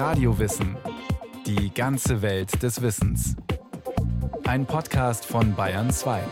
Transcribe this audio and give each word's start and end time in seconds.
Radiowissen. 0.00 0.78
Die 1.44 1.74
ganze 1.74 2.22
Welt 2.22 2.62
des 2.62 2.80
Wissens. 2.80 3.36
Ein 4.44 4.64
Podcast 4.64 5.26
von 5.26 5.54
Bayern 5.54 5.90
2. 5.90 6.22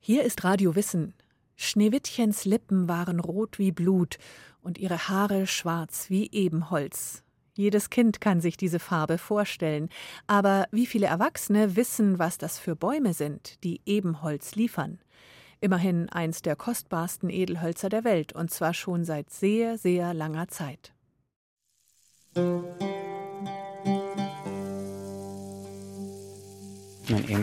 Hier 0.00 0.24
ist 0.24 0.44
Radio 0.44 0.74
Wissen. 0.74 1.14
Schneewittchens 1.56 2.44
Lippen 2.44 2.88
waren 2.88 3.20
rot 3.20 3.58
wie 3.58 3.72
Blut 3.72 4.18
und 4.60 4.76
ihre 4.76 5.08
Haare 5.08 5.46
schwarz 5.46 6.10
wie 6.10 6.30
Ebenholz. 6.30 7.22
Jedes 7.54 7.88
Kind 7.88 8.20
kann 8.20 8.42
sich 8.42 8.58
diese 8.58 8.80
Farbe 8.80 9.16
vorstellen. 9.16 9.88
Aber 10.26 10.66
wie 10.70 10.84
viele 10.84 11.06
Erwachsene 11.06 11.74
wissen, 11.74 12.18
was 12.18 12.36
das 12.36 12.58
für 12.58 12.76
Bäume 12.76 13.14
sind, 13.14 13.64
die 13.64 13.80
Ebenholz 13.86 14.56
liefern? 14.56 14.98
Immerhin 15.60 16.08
eins 16.08 16.42
der 16.42 16.56
kostbarsten 16.56 17.30
Edelhölzer 17.30 17.88
der 17.88 18.04
Welt, 18.04 18.32
und 18.32 18.50
zwar 18.50 18.74
schon 18.74 19.04
seit 19.04 19.30
sehr, 19.30 19.76
sehr 19.76 20.14
langer 20.14 20.48
Zeit. 20.48 20.92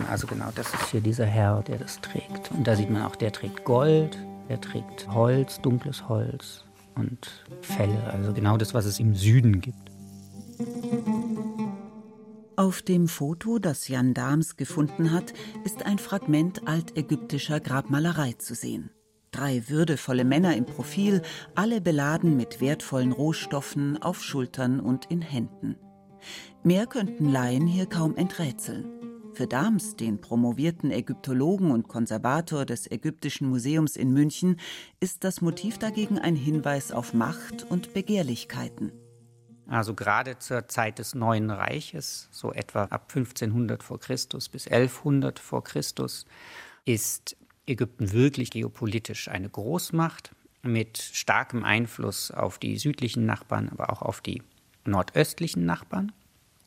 Also 0.10 0.28
genau, 0.28 0.50
das 0.56 0.74
ist 0.74 0.92
hier 0.92 1.02
dieser 1.02 1.26
Herr, 1.26 1.62
der 1.64 1.78
das 1.78 2.00
trägt. 2.00 2.52
Und 2.52 2.66
da 2.66 2.78
sieht 2.78 2.90
man 2.90 3.02
auch, 3.02 3.18
der 3.18 3.34
trägt 3.34 3.66
Gold, 3.66 4.18
der 4.48 4.62
trägt 4.62 5.10
Holz, 5.10 5.60
dunkles 5.60 6.08
Holz 6.08 6.64
und 6.96 7.46
Felle. 7.62 8.02
Also 8.14 8.32
genau 8.32 8.56
das, 8.56 8.74
was 8.74 8.86
es 8.86 8.98
im 9.00 9.14
Süden 9.14 9.60
gibt. 9.60 9.92
Auf 12.58 12.82
dem 12.82 13.10
Foto, 13.10 13.60
das 13.60 13.90
Jan 13.90 14.14
Dahms 14.14 14.56
gefunden 14.56 15.12
hat, 15.12 15.34
ist 15.66 15.86
ein 15.86 16.00
Fragment 16.00 16.66
altägyptischer 16.70 17.60
Grabmalerei 17.60 18.34
zu 18.38 18.56
sehen. 18.56 18.92
Drei 19.32 19.68
würdevolle 19.68 20.24
Männer 20.24 20.56
im 20.56 20.66
Profil, 20.66 21.22
alle 21.54 21.82
beladen 21.82 22.38
mit 22.38 22.62
wertvollen 22.62 23.12
Rohstoffen 23.12 24.02
auf 24.02 24.24
Schultern 24.24 24.80
und 24.80 25.12
in 25.12 25.22
Händen. 25.22 25.76
Mehr 26.64 26.88
könnten 26.88 27.30
Laien 27.30 27.68
hier 27.68 27.88
kaum 27.88 28.16
enträtseln. 28.16 28.86
Für 29.34 29.48
Dahms, 29.48 29.98
den 29.98 30.22
promovierten 30.22 30.92
Ägyptologen 30.92 31.72
und 31.72 31.90
Konservator 31.90 32.66
des 32.66 32.90
Ägyptischen 32.90 33.50
Museums 33.50 33.98
in 33.98 34.14
München, 34.14 34.62
ist 35.02 35.26
das 35.26 35.42
Motiv 35.42 35.78
dagegen 35.78 36.20
ein 36.20 36.38
Hinweis 36.38 36.94
auf 36.94 37.14
Macht 37.14 37.70
und 37.70 37.94
Begehrlichkeiten. 37.94 38.94
Also 39.68 39.94
gerade 39.94 40.38
zur 40.38 40.68
Zeit 40.68 41.00
des 41.00 41.16
Neuen 41.16 41.50
Reiches, 41.50 42.28
so 42.32 42.54
etwa 42.54 42.84
ab 42.86 43.12
1500 43.14 43.82
vor 43.82 44.00
Christus 44.00 44.50
bis 44.50 44.68
1100 44.68 45.40
vor 45.40 45.64
Christus, 45.64 46.26
ist 46.86 47.36
Ägypten 47.66 48.12
wirklich 48.12 48.52
geopolitisch 48.52 49.28
eine 49.28 49.50
Großmacht 49.50 50.32
mit 50.62 50.98
starkem 50.98 51.64
Einfluss 51.64 52.32
auf 52.32 52.60
die 52.60 52.78
südlichen 52.78 53.26
Nachbarn, 53.26 53.70
aber 53.70 53.92
auch 53.92 54.02
auf 54.02 54.22
die 54.22 54.44
nordöstlichen 54.86 55.66
Nachbarn. 55.66 56.12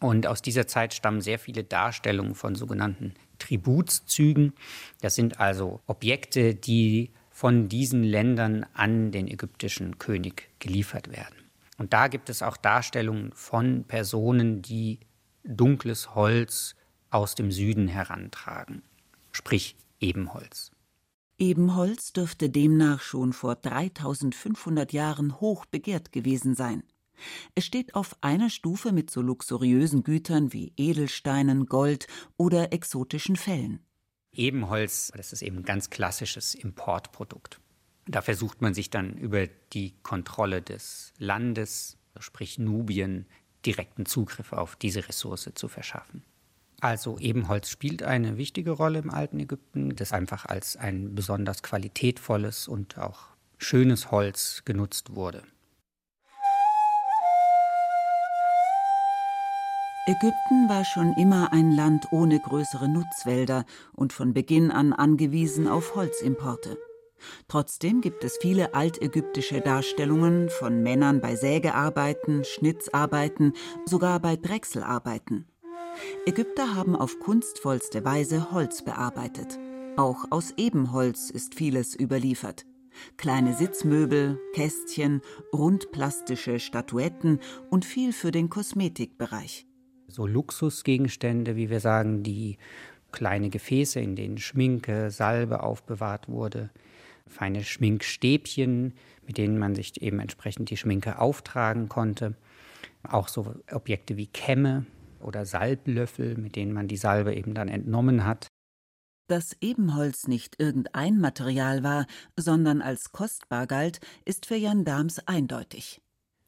Und 0.01 0.27
aus 0.27 0.43
dieser 0.43 0.67
Zeit 0.67 0.95
stammen 0.95 1.21
sehr 1.21 1.39
viele 1.39 1.65
Darstellungen 1.65 2.35
von 2.35 2.55
sogenannten 2.55 3.15
Tributszügen. 3.39 4.53
Das 5.01 5.15
sind 5.15 5.41
also 5.41 5.81
Objekte, 5.87 6.55
die 6.55 7.11
von 7.31 7.69
diesen 7.69 8.03
Ländern 8.03 8.67
an 8.75 9.11
den 9.11 9.29
ägyptischen 9.29 9.99
König 9.99 10.49
geliefert 10.59 11.11
werden. 11.11 11.48
Und 11.79 11.93
da 11.93 12.09
gibt 12.09 12.29
es 12.29 12.43
auch 12.43 12.57
Darstellungen 12.57 13.33
von 13.33 13.85
Personen, 13.85 14.61
die 14.63 15.01
dunkles 15.45 16.15
Holz 16.15 16.75
aus 17.11 17.35
dem 17.35 17.51
Süden 17.51 17.89
herantragen, 17.89 18.83
sprich 19.33 19.77
Ebenholz. 20.01 20.73
Ebenholz 21.39 22.13
dürfte 22.13 22.51
demnach 22.51 23.01
schon 23.01 23.33
vor 23.33 23.55
3500 23.55 24.93
Jahren 24.93 25.41
hoch 25.41 25.65
begehrt 25.67 26.13
gewesen 26.13 26.55
sein. 26.55 26.83
Es 27.55 27.65
steht 27.65 27.95
auf 27.95 28.17
einer 28.21 28.51
Stufe 28.51 28.93
mit 28.93 29.11
so 29.11 29.23
luxuriösen 29.23 30.03
Gütern 30.03 30.53
wie 30.53 30.73
Edelsteinen, 30.77 31.67
Gold 31.67 32.07
oder 32.37 32.73
exotischen 32.73 33.37
Fellen. 33.37 33.81
Ebenholz, 34.33 35.13
das 35.17 35.33
ist 35.33 35.43
eben 35.43 35.59
ein 35.59 35.65
ganz 35.65 35.91
klassisches 35.91 36.55
Importprodukt. 36.55 37.61
Da 38.09 38.23
versucht 38.23 38.63
man 38.63 38.73
sich 38.73 38.89
dann 38.89 39.19
über 39.19 39.47
die 39.75 39.93
Kontrolle 40.03 40.63
des 40.63 41.13
Landes, 41.19 41.99
sprich 42.19 42.59
Nubien, 42.59 43.27
direkten 43.67 44.07
Zugriff 44.07 44.55
auf 44.55 44.77
diese 44.77 45.07
Ressource 45.07 45.51
zu 45.55 45.69
verschaffen. 45.69 46.23
Also 46.81 47.19
Ebenholz 47.19 47.69
spielt 47.69 48.03
eine 48.03 48.39
wichtige 48.39 48.71
Rolle 48.71 49.01
im 49.01 49.11
alten 49.11 49.39
Ägypten, 49.41 49.95
das 49.95 50.13
einfach 50.13 50.47
als 50.47 50.77
ein 50.77 51.15
besonders 51.15 51.63
qualitätvolles 51.63 52.67
und 52.67 52.97
auch 52.97 53.27
schönes 53.59 54.11
Holz 54.11 54.63
genutzt 54.65 55.15
wurde. 55.15 55.43
Ägypten 60.07 60.71
war 60.71 60.87
schon 60.87 61.13
immer 61.19 61.53
ein 61.53 61.73
Land 61.73 62.07
ohne 62.13 62.41
größere 62.41 62.89
Nutzwälder 62.89 63.67
und 63.93 64.15
von 64.15 64.33
Beginn 64.33 64.71
an 64.71 64.95
angewiesen 64.95 65.69
auf 65.69 65.95
Holzimporte. 65.95 66.79
Trotzdem 67.49 68.01
gibt 68.01 68.25
es 68.25 68.39
viele 68.41 68.75
altägyptische 68.75 69.61
Darstellungen 69.61 70.49
von 70.49 70.83
Männern 70.83 71.21
bei 71.21 71.37
Sägearbeiten, 71.37 72.45
Schnitzarbeiten, 72.45 73.53
sogar 73.87 74.21
bei 74.21 74.37
Drechselarbeiten. 74.37 75.47
Ägypter 76.27 76.75
haben 76.75 76.95
auf 76.95 77.19
kunstvollste 77.19 78.05
Weise 78.05 78.53
Holz 78.53 78.83
bearbeitet. 78.85 79.59
Auch 79.97 80.27
aus 80.31 80.55
Ebenholz 80.57 81.31
ist 81.31 81.55
vieles 81.55 81.99
überliefert. 81.99 82.65
Kleine 83.17 83.55
Sitzmöbel, 83.55 84.41
Kästchen, 84.55 85.21
rundplastische 85.53 86.59
Statuetten 86.59 87.41
und 87.71 87.85
viel 87.85 88.13
für 88.13 88.31
den 88.31 88.49
Kosmetikbereich. 88.49 89.67
So 90.07 90.27
Luxusgegenstände, 90.27 91.57
wie 91.57 91.71
wir 91.71 91.81
sagen, 91.81 92.23
die 92.23 92.59
kleine 93.13 93.51
Gefäße, 93.51 94.01
in 94.01 94.17
denen 94.17 94.39
Schminke, 94.39 95.11
Salbe 95.11 95.63
aufbewahrt 95.63 96.29
wurde, 96.29 96.71
feine 97.29 97.65
Schminkstäbchen, 97.65 98.95
mit 99.27 99.39
denen 99.39 99.59
man 99.59 99.75
sich 99.75 100.01
eben 100.03 100.21
entsprechend 100.21 100.71
die 100.71 100.77
Schminke 100.77 101.19
auftragen 101.19 101.89
konnte. 101.89 102.35
Auch 103.03 103.29
so 103.29 103.55
Objekte 103.71 104.17
wie 104.17 104.27
Kämme 104.27 104.87
oder 105.21 105.45
Salblöffel, 105.47 106.37
mit 106.37 106.57
denen 106.57 106.73
man 106.73 106.89
die 106.89 106.97
Salbe 106.97 107.35
eben 107.35 107.55
dann 107.55 107.69
entnommen 107.69 108.25
hat. 108.25 108.49
Dass 109.29 109.57
Ebenholz 109.61 110.27
nicht 110.27 110.59
irgendein 110.59 111.19
Material 111.19 111.83
war, 111.83 112.07
sondern 112.37 112.81
als 112.81 113.13
kostbar 113.13 113.67
galt, 113.67 114.01
ist 114.25 114.47
für 114.47 114.57
Jan 114.57 114.85
Dahms 114.85 115.19
eindeutig. 115.27 116.01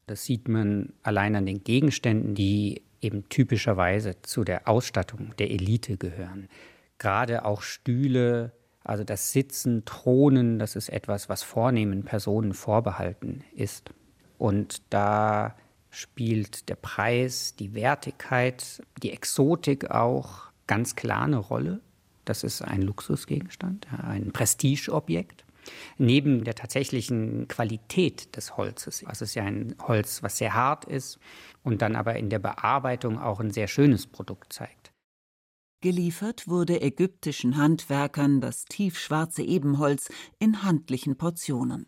Das 0.06 0.24
sieht 0.24 0.48
man 0.48 0.92
allein 1.02 1.36
an 1.36 1.46
den 1.46 1.62
Gegenständen, 1.62 2.34
die 2.34 2.82
eben 3.00 3.28
typischerweise 3.28 4.22
zu 4.22 4.44
der 4.44 4.66
Ausstattung 4.66 5.34
der 5.38 5.50
Elite 5.50 5.96
gehören. 5.96 6.48
Gerade 6.98 7.44
auch 7.44 7.62
Stühle, 7.62 8.52
also 8.84 9.04
das 9.04 9.32
Sitzen, 9.32 9.84
Thronen, 9.84 10.58
das 10.58 10.76
ist 10.76 10.88
etwas, 10.88 11.28
was 11.28 11.42
vornehmen 11.42 12.04
Personen 12.04 12.54
vorbehalten 12.54 13.44
ist. 13.54 13.90
Und 14.38 14.82
da 14.90 15.54
spielt 15.90 16.68
der 16.68 16.76
Preis, 16.76 17.56
die 17.56 17.74
Wertigkeit, 17.74 18.82
die 19.02 19.12
Exotik 19.12 19.90
auch 19.90 20.50
ganz 20.66 20.96
klar 20.96 21.24
eine 21.24 21.36
Rolle. 21.36 21.80
Das 22.24 22.44
ist 22.44 22.62
ein 22.62 22.82
Luxusgegenstand, 22.82 23.88
ein 24.02 24.32
Prestigeobjekt. 24.32 25.44
Neben 25.98 26.44
der 26.44 26.54
tatsächlichen 26.54 27.48
Qualität 27.48 28.34
des 28.34 28.56
Holzes. 28.56 29.04
Also 29.04 29.24
es 29.24 29.30
ist 29.30 29.34
ja 29.34 29.44
ein 29.44 29.74
Holz, 29.82 30.22
was 30.22 30.38
sehr 30.38 30.54
hart 30.54 30.86
ist 30.86 31.18
und 31.62 31.82
dann 31.82 31.96
aber 31.96 32.16
in 32.16 32.30
der 32.30 32.38
Bearbeitung 32.38 33.18
auch 33.18 33.40
ein 33.40 33.50
sehr 33.50 33.68
schönes 33.68 34.06
Produkt 34.06 34.52
zeigt. 34.52 34.79
Geliefert 35.82 36.46
wurde 36.46 36.82
ägyptischen 36.82 37.56
Handwerkern 37.56 38.42
das 38.42 38.66
tiefschwarze 38.66 39.42
Ebenholz 39.42 40.10
in 40.38 40.62
handlichen 40.62 41.16
Portionen. 41.16 41.86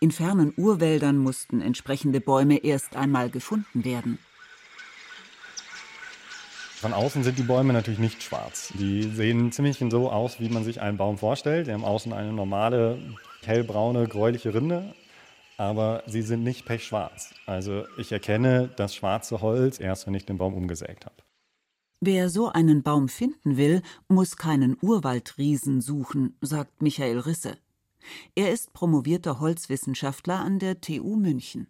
In 0.00 0.10
fernen 0.10 0.52
Urwäldern 0.56 1.16
mussten 1.16 1.62
entsprechende 1.62 2.20
Bäume 2.20 2.58
erst 2.58 2.94
einmal 2.94 3.30
gefunden 3.30 3.86
werden. 3.86 4.18
Von 6.74 6.92
außen 6.92 7.24
sind 7.24 7.38
die 7.38 7.42
Bäume 7.42 7.72
natürlich 7.72 7.98
nicht 7.98 8.22
schwarz. 8.22 8.70
Die 8.78 9.04
sehen 9.04 9.50
ziemlich 9.50 9.82
so 9.88 10.10
aus, 10.10 10.38
wie 10.38 10.50
man 10.50 10.62
sich 10.62 10.82
einen 10.82 10.98
Baum 10.98 11.16
vorstellt. 11.16 11.68
Die 11.68 11.72
haben 11.72 11.84
außen 11.84 12.12
eine 12.12 12.34
normale, 12.34 12.98
hellbraune, 13.42 14.08
gräuliche 14.08 14.52
Rinde, 14.52 14.94
aber 15.56 16.02
sie 16.06 16.20
sind 16.20 16.44
nicht 16.44 16.66
pechschwarz. 16.66 17.32
Also 17.46 17.86
ich 17.96 18.12
erkenne 18.12 18.68
das 18.76 18.94
schwarze 18.94 19.40
Holz 19.40 19.80
erst, 19.80 20.06
wenn 20.06 20.14
ich 20.14 20.26
den 20.26 20.36
Baum 20.36 20.52
umgesägt 20.52 21.06
habe. 21.06 21.25
Wer 22.00 22.28
so 22.28 22.50
einen 22.50 22.82
Baum 22.82 23.08
finden 23.08 23.56
will, 23.56 23.80
muss 24.08 24.36
keinen 24.36 24.76
Urwaldriesen 24.82 25.80
suchen, 25.80 26.36
sagt 26.42 26.82
Michael 26.82 27.20
Risse. 27.20 27.56
Er 28.34 28.52
ist 28.52 28.74
promovierter 28.74 29.40
Holzwissenschaftler 29.40 30.40
an 30.40 30.58
der 30.58 30.82
TU 30.82 31.16
München. 31.16 31.68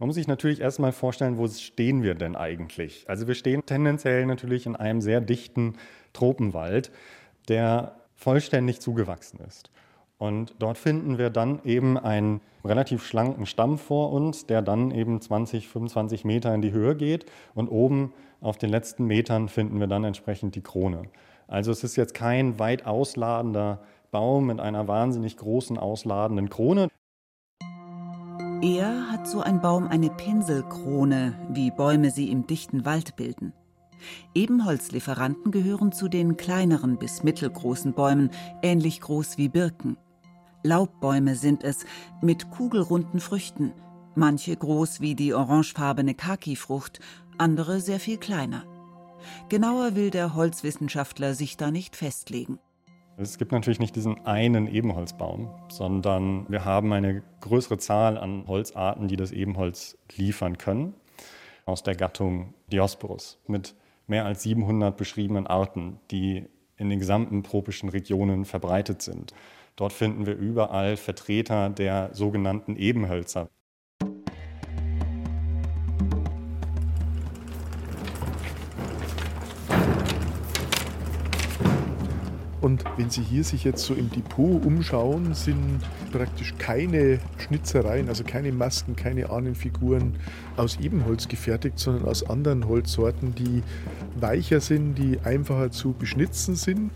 Man 0.00 0.08
muss 0.08 0.16
sich 0.16 0.26
natürlich 0.26 0.60
erstmal 0.60 0.90
vorstellen, 0.90 1.38
wo 1.38 1.46
stehen 1.46 2.02
wir 2.02 2.16
denn 2.16 2.34
eigentlich? 2.34 3.04
Also 3.08 3.28
wir 3.28 3.34
stehen 3.34 3.64
tendenziell 3.64 4.26
natürlich 4.26 4.66
in 4.66 4.74
einem 4.74 5.00
sehr 5.00 5.20
dichten 5.20 5.76
Tropenwald, 6.14 6.90
der 7.48 8.00
vollständig 8.16 8.80
zugewachsen 8.80 9.38
ist. 9.46 9.70
Und 10.18 10.54
dort 10.58 10.78
finden 10.78 11.16
wir 11.16 11.30
dann 11.30 11.62
eben 11.64 11.96
einen 11.96 12.40
relativ 12.64 13.06
schlanken 13.06 13.46
Stamm 13.46 13.78
vor 13.78 14.12
uns, 14.12 14.46
der 14.46 14.62
dann 14.62 14.90
eben 14.90 15.20
20, 15.20 15.68
25 15.68 16.24
Meter 16.24 16.54
in 16.54 16.60
die 16.60 16.72
Höhe 16.72 16.96
geht. 16.96 17.24
Und 17.54 17.68
oben 17.68 18.12
auf 18.40 18.58
den 18.58 18.70
letzten 18.70 19.06
Metern 19.06 19.48
finden 19.48 19.80
wir 19.80 19.86
dann 19.86 20.04
entsprechend 20.04 20.54
die 20.54 20.62
Krone. 20.62 21.02
Also 21.46 21.70
es 21.70 21.84
ist 21.84 21.96
jetzt 21.96 22.14
kein 22.14 22.58
weit 22.58 22.86
ausladender 22.86 23.80
Baum 24.10 24.46
mit 24.46 24.60
einer 24.60 24.88
wahnsinnig 24.88 25.36
großen 25.36 25.78
ausladenden 25.78 26.48
Krone. 26.48 26.88
Eher 28.62 29.10
hat 29.10 29.26
so 29.26 29.40
ein 29.40 29.60
Baum 29.60 29.88
eine 29.88 30.10
Pinselkrone, 30.10 31.34
wie 31.50 31.70
Bäume 31.70 32.10
sie 32.10 32.30
im 32.30 32.46
dichten 32.46 32.84
Wald 32.84 33.16
bilden. 33.16 33.52
Ebenholzlieferanten 34.34 35.50
gehören 35.50 35.92
zu 35.92 36.08
den 36.08 36.36
kleineren 36.36 36.98
bis 36.98 37.22
mittelgroßen 37.22 37.94
Bäumen, 37.94 38.30
ähnlich 38.62 39.00
groß 39.00 39.38
wie 39.38 39.48
Birken. 39.48 39.96
Laubbäume 40.62 41.36
sind 41.36 41.64
es, 41.64 41.84
mit 42.20 42.50
kugelrunden 42.50 43.20
Früchten, 43.20 43.72
manche 44.14 44.54
groß 44.54 45.00
wie 45.00 45.14
die 45.14 45.32
orangefarbene 45.32 46.14
Kaki-Frucht, 46.14 47.00
andere 47.40 47.80
sehr 47.80 47.98
viel 47.98 48.18
kleiner. 48.18 48.64
Genauer 49.48 49.94
will 49.96 50.10
der 50.10 50.34
Holzwissenschaftler 50.34 51.34
sich 51.34 51.56
da 51.56 51.70
nicht 51.70 51.96
festlegen. 51.96 52.58
Es 53.16 53.38
gibt 53.38 53.52
natürlich 53.52 53.80
nicht 53.80 53.96
diesen 53.96 54.24
einen 54.24 54.66
Ebenholzbaum, 54.66 55.48
sondern 55.68 56.46
wir 56.48 56.64
haben 56.64 56.92
eine 56.92 57.22
größere 57.40 57.78
Zahl 57.78 58.16
an 58.16 58.44
Holzarten, 58.46 59.08
die 59.08 59.16
das 59.16 59.32
Ebenholz 59.32 59.98
liefern 60.16 60.58
können, 60.58 60.94
aus 61.66 61.82
der 61.82 61.94
Gattung 61.94 62.54
Diosporus 62.72 63.38
mit 63.46 63.74
mehr 64.06 64.24
als 64.24 64.42
700 64.42 64.96
beschriebenen 64.96 65.46
Arten, 65.46 65.98
die 66.10 66.46
in 66.76 66.88
den 66.88 66.98
gesamten 66.98 67.42
tropischen 67.42 67.88
Regionen 67.88 68.44
verbreitet 68.44 69.02
sind. 69.02 69.34
Dort 69.76 69.92
finden 69.92 70.26
wir 70.26 70.34
überall 70.34 70.96
Vertreter 70.96 71.70
der 71.70 72.10
sogenannten 72.14 72.76
Ebenhölzer. 72.76 73.48
Und 82.60 82.84
wenn 82.96 83.08
Sie 83.08 83.22
hier 83.22 83.42
sich 83.42 83.64
jetzt 83.64 83.84
so 83.84 83.94
im 83.94 84.10
Depot 84.10 84.64
umschauen, 84.64 85.34
sind 85.34 85.80
praktisch 86.12 86.54
keine 86.58 87.18
Schnitzereien, 87.38 88.08
also 88.08 88.22
keine 88.22 88.52
Masken, 88.52 88.96
keine 88.96 89.30
Ahnenfiguren 89.30 90.16
aus 90.56 90.78
Ebenholz 90.80 91.28
gefertigt, 91.28 91.78
sondern 91.78 92.04
aus 92.04 92.28
anderen 92.28 92.68
Holzsorten, 92.68 93.34
die 93.34 93.62
weicher 94.20 94.60
sind, 94.60 94.96
die 94.96 95.18
einfacher 95.20 95.70
zu 95.70 95.92
beschnitzen 95.92 96.54
sind. 96.54 96.90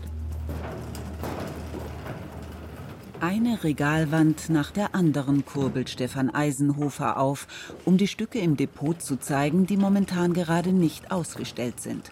Eine 3.21 3.63
Regalwand 3.63 4.49
nach 4.49 4.69
der 4.69 4.93
anderen 4.93 5.45
kurbelt 5.45 5.89
Stefan 5.89 6.29
Eisenhofer 6.29 7.17
auf, 7.17 7.47
um 7.83 7.97
die 7.97 8.07
Stücke 8.07 8.37
im 8.37 8.55
Depot 8.55 9.01
zu 9.01 9.15
zeigen, 9.15 9.65
die 9.65 9.77
momentan 9.77 10.33
gerade 10.33 10.73
nicht 10.73 11.09
ausgestellt 11.09 11.79
sind. 11.79 12.11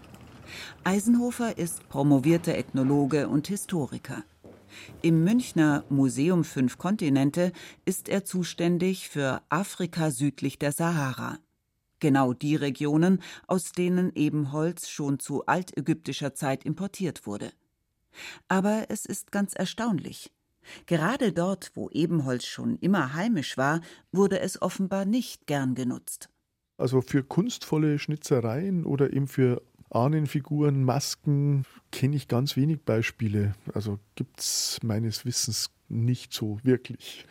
Eisenhofer 0.84 1.58
ist 1.58 1.88
promovierter 1.90 2.56
Ethnologe 2.56 3.28
und 3.28 3.48
Historiker. 3.48 4.24
Im 5.02 5.24
Münchner 5.24 5.84
Museum 5.90 6.44
Fünf 6.44 6.78
Kontinente 6.78 7.52
ist 7.86 8.10
er 8.10 8.26
zuständig 8.26 9.10
für 9.10 9.42
Afrika 9.50 10.12
südlich 10.12 10.58
der 10.60 10.72
Sahara. 10.72 11.38
Genau 12.00 12.34
die 12.34 12.56
Regionen, 12.56 13.22
aus 13.48 13.72
denen 13.72 14.12
Ebenholz 14.16 14.90
schon 14.90 15.20
zu 15.20 15.46
altägyptischer 15.46 16.34
Zeit 16.34 16.66
importiert 16.66 17.26
wurde. 17.26 17.52
Aber 18.48 18.86
es 18.90 19.06
ist 19.06 19.32
ganz 19.32 19.54
erstaunlich. 19.54 20.32
Gerade 20.86 21.34
dort, 21.34 21.72
wo 21.76 21.90
Ebenholz 21.90 22.46
schon 22.46 22.78
immer 22.78 23.14
heimisch 23.14 23.58
war, 23.58 23.82
wurde 24.12 24.40
es 24.40 24.62
offenbar 24.62 25.06
nicht 25.06 25.48
gern 25.48 25.76
genutzt. 25.76 26.30
Also 26.78 27.02
für 27.02 27.24
kunstvolle 27.24 28.00
Schnitzereien 28.00 28.86
oder 28.86 29.14
eben 29.14 29.28
für 29.28 29.62
Ahnenfiguren, 29.94 30.84
Masken 30.84 31.66
kenne 31.92 32.16
ich 32.16 32.28
ganz 32.28 32.58
wenig 32.58 32.82
Beispiele. 32.82 33.54
Also 33.74 34.00
gibt 34.16 34.40
es 34.40 34.80
meines 34.82 35.26
Wissens 35.26 35.70
nicht 35.88 36.34
so 36.34 36.60
wirklich. 36.64 37.26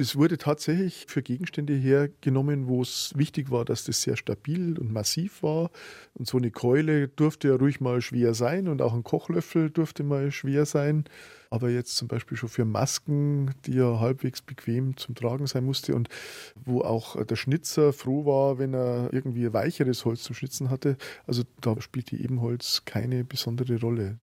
Es 0.00 0.14
wurde 0.14 0.38
tatsächlich 0.38 1.06
für 1.08 1.22
Gegenstände 1.22 1.74
hergenommen, 1.74 2.68
wo 2.68 2.82
es 2.82 3.10
wichtig 3.16 3.50
war, 3.50 3.64
dass 3.64 3.82
das 3.82 4.00
sehr 4.00 4.16
stabil 4.16 4.78
und 4.78 4.92
massiv 4.92 5.42
war. 5.42 5.72
Und 6.14 6.28
so 6.28 6.38
eine 6.38 6.52
Keule 6.52 7.08
durfte 7.08 7.48
ja 7.48 7.56
ruhig 7.56 7.80
mal 7.80 8.00
schwer 8.00 8.32
sein 8.32 8.68
und 8.68 8.80
auch 8.80 8.94
ein 8.94 9.02
Kochlöffel 9.02 9.70
durfte 9.70 10.04
mal 10.04 10.30
schwer 10.30 10.66
sein. 10.66 11.02
Aber 11.50 11.68
jetzt 11.68 11.96
zum 11.96 12.06
Beispiel 12.06 12.36
schon 12.36 12.48
für 12.48 12.64
Masken, 12.64 13.56
die 13.66 13.72
ja 13.72 13.98
halbwegs 13.98 14.40
bequem 14.40 14.96
zum 14.96 15.16
Tragen 15.16 15.48
sein 15.48 15.64
musste 15.64 15.96
und 15.96 16.08
wo 16.54 16.82
auch 16.82 17.20
der 17.24 17.34
Schnitzer 17.34 17.92
froh 17.92 18.24
war, 18.24 18.60
wenn 18.60 18.74
er 18.74 19.12
irgendwie 19.12 19.52
weicheres 19.52 20.04
Holz 20.04 20.22
zum 20.22 20.36
Schnitzen 20.36 20.70
hatte. 20.70 20.96
Also 21.26 21.42
da 21.60 21.74
spielt 21.80 22.12
die 22.12 22.22
Ebenholz 22.22 22.82
keine 22.84 23.24
besondere 23.24 23.80
Rolle. 23.80 24.20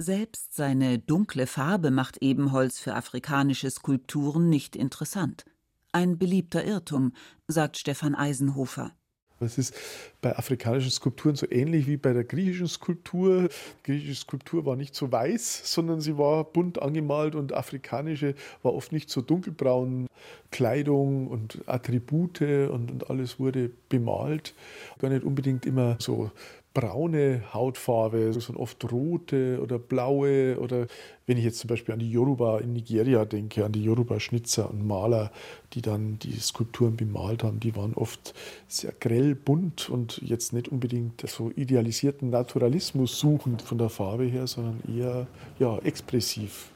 Selbst 0.00 0.54
seine 0.54 1.00
dunkle 1.00 1.48
Farbe 1.48 1.90
macht 1.90 2.18
Ebenholz 2.22 2.78
für 2.78 2.94
afrikanische 2.94 3.68
Skulpturen 3.68 4.48
nicht 4.48 4.76
interessant. 4.76 5.44
Ein 5.90 6.18
beliebter 6.18 6.64
Irrtum, 6.64 7.14
sagt 7.48 7.78
Stefan 7.78 8.14
Eisenhofer. 8.14 8.92
Es 9.40 9.58
ist 9.58 9.74
bei 10.20 10.36
afrikanischen 10.36 10.90
Skulpturen 10.90 11.36
so 11.36 11.46
ähnlich 11.50 11.86
wie 11.86 11.96
bei 11.96 12.12
der 12.12 12.24
griechischen 12.24 12.66
Skulptur. 12.66 13.48
Die 13.48 13.82
griechische 13.84 14.22
Skulptur 14.22 14.66
war 14.66 14.74
nicht 14.74 14.94
so 14.94 15.12
weiß, 15.12 15.72
sondern 15.72 16.00
sie 16.00 16.18
war 16.18 16.44
bunt 16.44 16.82
angemalt 16.82 17.34
und 17.34 17.52
afrikanische 17.52 18.34
war 18.62 18.74
oft 18.74 18.90
nicht 18.92 19.10
so 19.10 19.20
dunkelbraun. 19.20 20.06
Kleidung 20.50 21.28
und 21.28 21.62
Attribute 21.66 22.40
und, 22.42 22.90
und 22.90 23.10
alles 23.10 23.38
wurde 23.38 23.70
bemalt. 23.88 24.54
Gar 24.98 25.10
nicht 25.10 25.24
unbedingt 25.24 25.66
immer 25.66 25.96
so 26.00 26.30
braune 26.78 27.42
Hautfarbe, 27.52 28.32
sondern 28.32 28.62
oft 28.62 28.92
rote 28.92 29.58
oder 29.60 29.80
blaue 29.80 30.58
oder 30.60 30.86
wenn 31.26 31.36
ich 31.36 31.42
jetzt 31.42 31.58
zum 31.58 31.66
Beispiel 31.66 31.92
an 31.92 31.98
die 31.98 32.10
Yoruba 32.10 32.58
in 32.58 32.72
Nigeria 32.72 33.24
denke, 33.24 33.64
an 33.64 33.72
die 33.72 33.82
Yoruba-Schnitzer 33.82 34.70
und 34.70 34.86
Maler, 34.86 35.32
die 35.72 35.82
dann 35.82 36.20
die 36.20 36.38
Skulpturen 36.38 36.96
bemalt 36.96 37.42
haben, 37.42 37.58
die 37.58 37.74
waren 37.74 37.94
oft 37.94 38.32
sehr 38.68 38.92
grell 39.00 39.34
bunt 39.34 39.90
und 39.90 40.22
jetzt 40.22 40.52
nicht 40.52 40.68
unbedingt 40.68 41.28
so 41.28 41.50
idealisierten 41.56 42.30
Naturalismus 42.30 43.18
suchend 43.18 43.60
von 43.60 43.78
der 43.78 43.88
Farbe 43.88 44.24
her, 44.24 44.46
sondern 44.46 44.80
eher 44.88 45.26
ja, 45.58 45.78
expressiv. 45.78 46.70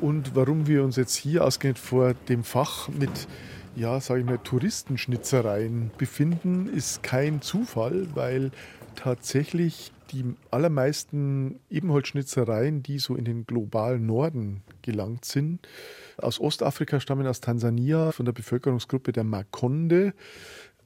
Und 0.00 0.34
warum 0.34 0.66
wir 0.66 0.82
uns 0.82 0.96
jetzt 0.96 1.14
hier 1.14 1.44
ausgehend 1.44 1.78
vor 1.78 2.14
dem 2.28 2.42
Fach 2.42 2.88
mit 2.88 3.28
ja, 3.74 4.00
sage 4.00 4.20
ich 4.20 4.26
mal, 4.26 4.38
Touristenschnitzereien 4.38 5.90
befinden, 5.98 6.68
ist 6.68 7.02
kein 7.02 7.40
Zufall, 7.40 8.06
weil 8.14 8.50
tatsächlich 8.96 9.92
die 10.10 10.34
allermeisten 10.50 11.58
Ebenholzschnitzereien, 11.70 12.82
die 12.82 12.98
so 12.98 13.16
in 13.16 13.24
den 13.24 13.46
globalen 13.46 14.04
Norden 14.04 14.62
gelangt 14.82 15.24
sind, 15.24 15.66
aus 16.18 16.38
Ostafrika 16.38 17.00
stammen, 17.00 17.26
aus 17.26 17.40
Tansania, 17.40 18.12
von 18.12 18.26
der 18.26 18.32
Bevölkerungsgruppe 18.32 19.12
der 19.12 19.24
Makonde, 19.24 20.12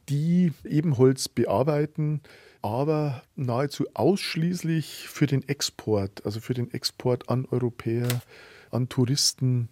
die 0.08 0.52
Ebenholz 0.64 1.28
bearbeiten, 1.28 2.20
aber 2.62 3.22
nahezu 3.34 3.86
ausschließlich 3.94 5.08
für 5.08 5.26
den 5.26 5.46
Export, 5.48 6.24
also 6.24 6.40
für 6.40 6.54
den 6.54 6.70
Export 6.72 7.28
an 7.28 7.46
Europäer, 7.50 8.22
an 8.70 8.88
Touristen. 8.88 9.68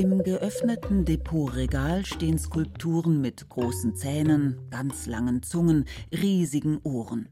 Im 0.00 0.22
geöffneten 0.22 1.04
Depotregal 1.04 2.06
stehen 2.06 2.38
Skulpturen 2.38 3.20
mit 3.20 3.50
großen 3.50 3.94
Zähnen, 3.94 4.56
ganz 4.70 5.04
langen 5.04 5.42
Zungen, 5.42 5.84
riesigen 6.10 6.80
Ohren. 6.84 7.28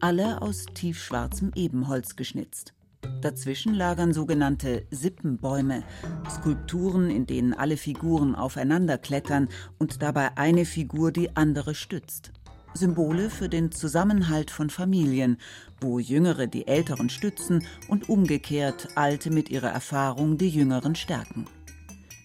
Alle 0.00 0.40
aus 0.40 0.64
tiefschwarzem 0.72 1.52
Ebenholz 1.54 2.16
geschnitzt. 2.16 2.72
Dazwischen 3.20 3.74
lagern 3.74 4.14
sogenannte 4.14 4.86
Sippenbäume, 4.90 5.82
Skulpturen, 6.30 7.10
in 7.10 7.26
denen 7.26 7.52
alle 7.52 7.76
Figuren 7.76 8.34
aufeinander 8.34 8.96
klettern 8.96 9.50
und 9.78 10.00
dabei 10.00 10.38
eine 10.38 10.64
Figur 10.64 11.12
die 11.12 11.36
andere 11.36 11.74
stützt. 11.74 12.32
Symbole 12.72 13.28
für 13.28 13.50
den 13.50 13.70
Zusammenhalt 13.70 14.50
von 14.50 14.70
Familien, 14.70 15.36
wo 15.78 15.98
Jüngere 15.98 16.46
die 16.46 16.66
Älteren 16.66 17.10
stützen 17.10 17.66
und 17.88 18.08
umgekehrt 18.08 18.88
Alte 18.94 19.30
mit 19.30 19.50
ihrer 19.50 19.68
Erfahrung 19.68 20.38
die 20.38 20.48
Jüngeren 20.48 20.94
stärken. 20.94 21.44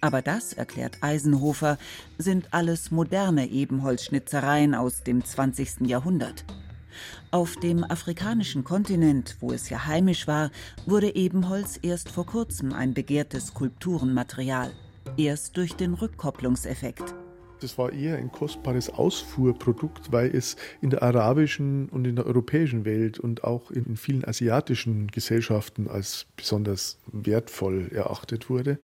Aber 0.01 0.21
das, 0.21 0.53
erklärt 0.53 0.97
Eisenhofer, 1.01 1.77
sind 2.17 2.53
alles 2.53 2.91
moderne 2.91 3.47
Ebenholzschnitzereien 3.47 4.75
aus 4.75 5.03
dem 5.03 5.23
20. 5.23 5.87
Jahrhundert. 5.87 6.45
Auf 7.31 7.55
dem 7.57 7.83
afrikanischen 7.83 8.63
Kontinent, 8.63 9.37
wo 9.39 9.51
es 9.51 9.69
ja 9.69 9.85
heimisch 9.85 10.27
war, 10.27 10.51
wurde 10.85 11.15
Ebenholz 11.15 11.79
erst 11.81 12.09
vor 12.09 12.25
kurzem 12.25 12.73
ein 12.73 12.93
begehrtes 12.93 13.47
Skulpturenmaterial. 13.47 14.71
Erst 15.17 15.57
durch 15.57 15.75
den 15.75 15.93
Rückkopplungseffekt. 15.93 17.15
Das 17.59 17.77
war 17.77 17.91
eher 17.91 18.17
ein 18.17 18.31
kostbares 18.31 18.89
Ausfuhrprodukt, 18.89 20.11
weil 20.11 20.35
es 20.35 20.57
in 20.79 20.91
der 20.91 21.01
arabischen 21.01 21.89
und 21.89 22.05
in 22.05 22.15
der 22.15 22.27
europäischen 22.27 22.85
Welt 22.85 23.19
und 23.19 23.43
auch 23.43 23.71
in 23.71 23.97
vielen 23.97 24.23
asiatischen 24.25 25.07
Gesellschaften 25.07 25.87
als 25.87 26.27
besonders 26.35 26.99
wertvoll 27.11 27.89
erachtet 27.91 28.49
wurde. 28.49 28.79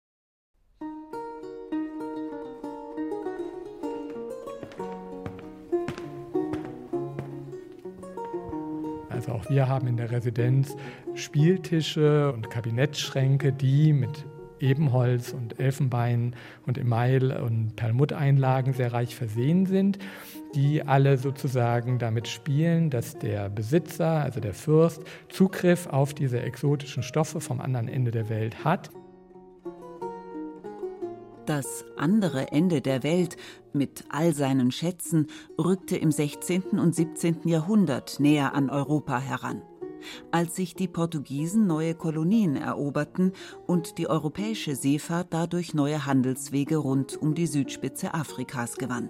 Auch 9.41 9.49
wir 9.49 9.67
haben 9.67 9.87
in 9.87 9.97
der 9.97 10.11
Residenz 10.11 10.75
Spieltische 11.15 12.31
und 12.31 12.49
Kabinettschränke, 12.49 13.51
die 13.51 13.93
mit 13.93 14.25
Ebenholz 14.59 15.33
und 15.33 15.59
Elfenbein 15.59 16.35
und 16.67 16.77
Email 16.77 17.31
und 17.31 17.75
Perlmutteinlagen 17.75 18.73
sehr 18.73 18.93
reich 18.93 19.15
versehen 19.15 19.65
sind, 19.65 19.97
die 20.53 20.83
alle 20.83 21.17
sozusagen 21.17 21.97
damit 21.97 22.27
spielen, 22.27 22.89
dass 22.91 23.17
der 23.17 23.49
Besitzer, 23.49 24.21
also 24.21 24.39
der 24.39 24.53
Fürst, 24.53 25.01
Zugriff 25.29 25.87
auf 25.87 26.13
diese 26.13 26.41
exotischen 26.41 27.01
Stoffe 27.01 27.41
vom 27.41 27.59
anderen 27.59 27.87
Ende 27.87 28.11
der 28.11 28.29
Welt 28.29 28.63
hat. 28.63 28.91
Das 31.45 31.85
andere 31.97 32.51
Ende 32.51 32.81
der 32.81 33.03
Welt 33.03 33.35
mit 33.73 34.05
all 34.09 34.33
seinen 34.33 34.71
Schätzen 34.71 35.27
rückte 35.57 35.97
im 35.97 36.11
16. 36.11 36.79
und 36.79 36.95
17. 36.95 37.47
Jahrhundert 37.47 38.19
näher 38.19 38.53
an 38.53 38.69
Europa 38.69 39.19
heran 39.19 39.61
als 40.31 40.55
sich 40.55 40.75
die 40.75 40.87
Portugiesen 40.87 41.67
neue 41.67 41.93
Kolonien 41.93 42.55
eroberten 42.55 43.33
und 43.67 43.97
die 43.97 44.07
europäische 44.07 44.75
Seefahrt 44.75 45.27
dadurch 45.31 45.73
neue 45.73 46.05
Handelswege 46.05 46.77
rund 46.77 47.21
um 47.21 47.35
die 47.35 47.47
Südspitze 47.47 48.13
Afrikas 48.13 48.77
gewann. 48.77 49.09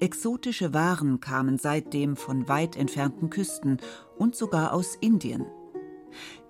Exotische 0.00 0.74
Waren 0.74 1.20
kamen 1.20 1.58
seitdem 1.58 2.16
von 2.16 2.48
weit 2.48 2.76
entfernten 2.76 3.30
Küsten 3.30 3.78
und 4.18 4.34
sogar 4.34 4.72
aus 4.72 4.96
Indien. 4.96 5.46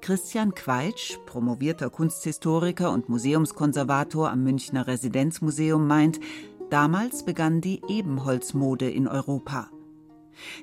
Christian 0.05 0.55
Queitsch, 0.55 1.17
promovierter 1.25 1.89
Kunsthistoriker 1.89 2.93
und 2.93 3.09
Museumskonservator 3.09 4.31
am 4.31 4.45
Münchner 4.45 4.87
Residenzmuseum, 4.87 5.87
meint, 5.87 6.21
damals 6.69 7.25
begann 7.25 7.63
die 7.63 7.81
Ebenholzmode 7.89 8.91
in 8.91 9.09
Europa. 9.09 9.71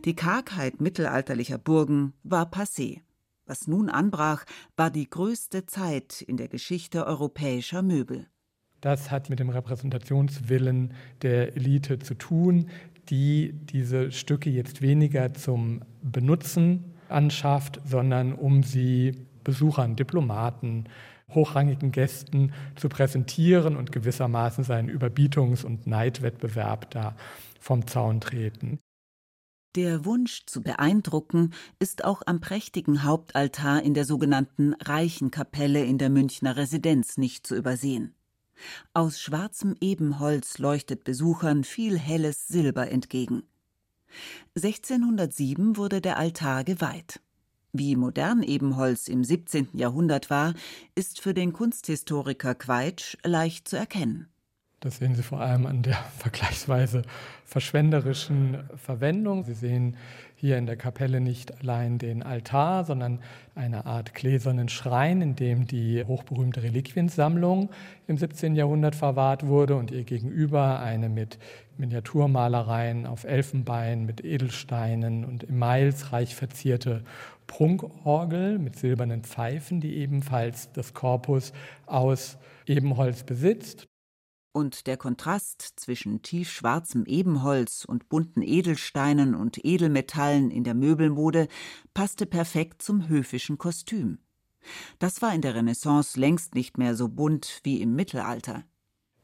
Die 0.06 0.14
Kargheit 0.14 0.80
mittelalterlicher 0.80 1.58
Burgen 1.58 2.14
war 2.22 2.52
passé. 2.52 3.00
Was 3.48 3.66
nun 3.66 3.90
anbrach, 3.90 4.46
war 4.78 4.92
die 4.92 5.10
größte 5.10 5.66
Zeit 5.66 6.22
in 6.22 6.38
der 6.38 6.48
Geschichte 6.48 7.08
europäischer 7.08 7.82
Möbel. 7.82 8.28
Das 8.80 9.10
hat 9.10 9.32
mit 9.32 9.40
dem 9.40 9.50
Repräsentationswillen 9.50 10.94
der 11.24 11.56
Elite 11.56 11.98
zu 11.98 12.14
tun, 12.14 12.70
die 13.10 13.54
diese 13.54 14.12
Stücke 14.12 14.52
jetzt 14.52 14.84
weniger 14.84 15.34
zum 15.34 15.82
Benutzen 16.04 16.94
anschafft, 17.10 17.82
sondern 17.84 18.34
um 18.34 18.62
sie 18.62 19.28
Besuchern, 19.44 19.96
Diplomaten, 19.96 20.86
hochrangigen 21.30 21.92
Gästen 21.92 22.54
zu 22.76 22.90
präsentieren 22.90 23.76
und 23.78 23.92
gewissermaßen 23.92 24.64
seinen 24.64 24.90
Überbietungs- 24.90 25.66
und 25.66 25.88
Neidwettbewerb 25.88 26.92
da 26.92 27.16
vom 27.60 27.88
Zaun 27.88 28.22
treten. 28.22 28.80
Der 29.76 30.04
Wunsch 30.04 30.46
zu 30.48 30.62
beeindrucken 30.62 31.54
ist 31.80 32.04
auch 32.04 32.24
am 32.26 32.42
prächtigen 32.42 33.04
Hauptaltar 33.04 33.82
in 33.82 33.94
der 33.94 34.04
sogenannten 34.04 34.74
Reichenkapelle 34.74 35.86
in 35.86 35.98
der 35.98 36.10
Münchner 36.10 36.58
Residenz 36.58 37.18
nicht 37.18 37.48
zu 37.48 37.56
übersehen. 37.56 38.14
Aus 38.94 39.22
schwarzem 39.22 39.76
Ebenholz 39.80 40.58
leuchtet 40.58 41.06
Besuchern 41.06 41.64
viel 41.64 41.98
helles 41.98 42.50
Silber 42.50 42.92
entgegen. 42.92 43.44
1607 44.56 45.78
wurde 45.78 46.02
der 46.02 46.18
Altar 46.18 46.66
geweiht. 46.66 47.22
Wie 47.74 47.96
modern 47.96 48.44
Ebenholz 48.44 49.08
im 49.08 49.24
17. 49.24 49.70
Jahrhundert 49.74 50.30
war, 50.30 50.54
ist 50.94 51.22
für 51.22 51.34
den 51.34 51.54
Kunsthistoriker 51.54 52.54
Queitsch 52.54 53.16
leicht 53.24 53.70
zu 53.70 53.78
erkennen. 53.78 54.28
Das 54.82 54.98
sehen 54.98 55.14
Sie 55.14 55.22
vor 55.22 55.40
allem 55.40 55.68
an 55.68 55.84
der 55.84 55.94
vergleichsweise 56.18 57.04
verschwenderischen 57.46 58.58
Verwendung. 58.76 59.44
Sie 59.44 59.54
sehen 59.54 59.96
hier 60.36 60.58
in 60.58 60.66
der 60.66 60.76
Kapelle 60.76 61.22
nicht 61.22 61.62
allein 61.62 62.00
den 62.00 62.24
Altar, 62.24 62.84
sondern 62.84 63.20
eine 63.54 63.86
Art 63.86 64.16
gläsernen 64.16 64.70
Schrein, 64.70 65.22
in 65.22 65.36
dem 65.36 65.68
die 65.68 66.04
hochberühmte 66.04 66.64
Reliquiensammlung 66.64 67.70
im 68.08 68.18
17. 68.18 68.56
Jahrhundert 68.56 68.96
verwahrt 68.96 69.46
wurde 69.46 69.76
und 69.76 69.92
ihr 69.92 70.04
gegenüber 70.04 70.80
eine 70.80 71.10
mit 71.10 71.38
Miniaturmalereien 71.82 73.06
auf 73.06 73.26
Elfenbein, 73.26 74.06
mit 74.06 74.24
Edelsteinen 74.24 75.26
und 75.26 75.50
Emails 75.50 76.14
reich 76.14 76.36
verzierte 76.36 77.04
Prunkorgel 77.48 78.58
mit 78.58 78.78
silbernen 78.78 79.24
Pfeifen, 79.24 79.82
die 79.82 79.98
ebenfalls 79.98 80.72
das 80.72 80.94
Korpus 80.94 81.52
aus 81.86 82.38
Ebenholz 82.66 83.24
besitzt 83.24 83.90
und 84.54 84.88
der 84.88 84.98
Kontrast 84.98 85.62
zwischen 85.78 86.22
tiefschwarzem 86.22 87.06
Ebenholz 87.06 87.86
und 87.86 88.10
bunten 88.10 88.42
Edelsteinen 88.42 89.34
und 89.34 89.64
Edelmetallen 89.64 90.52
in 90.52 90.64
der 90.64 90.74
Möbelmode 90.74 91.48
passte 91.94 92.26
perfekt 92.26 92.82
zum 92.82 93.08
höfischen 93.08 93.58
Kostüm. 93.58 94.20
Das 95.00 95.22
war 95.22 95.34
in 95.34 95.42
der 95.42 95.56
Renaissance 95.56 96.20
längst 96.20 96.54
nicht 96.54 96.78
mehr 96.78 96.96
so 96.96 97.08
bunt 97.08 97.62
wie 97.64 97.82
im 97.82 97.96
Mittelalter. 97.96 98.64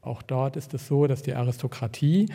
Auch 0.00 0.22
dort 0.22 0.56
ist 0.56 0.72
es 0.74 0.86
so, 0.86 1.08
dass 1.08 1.22
die 1.22 1.34
Aristokratie 1.34 2.26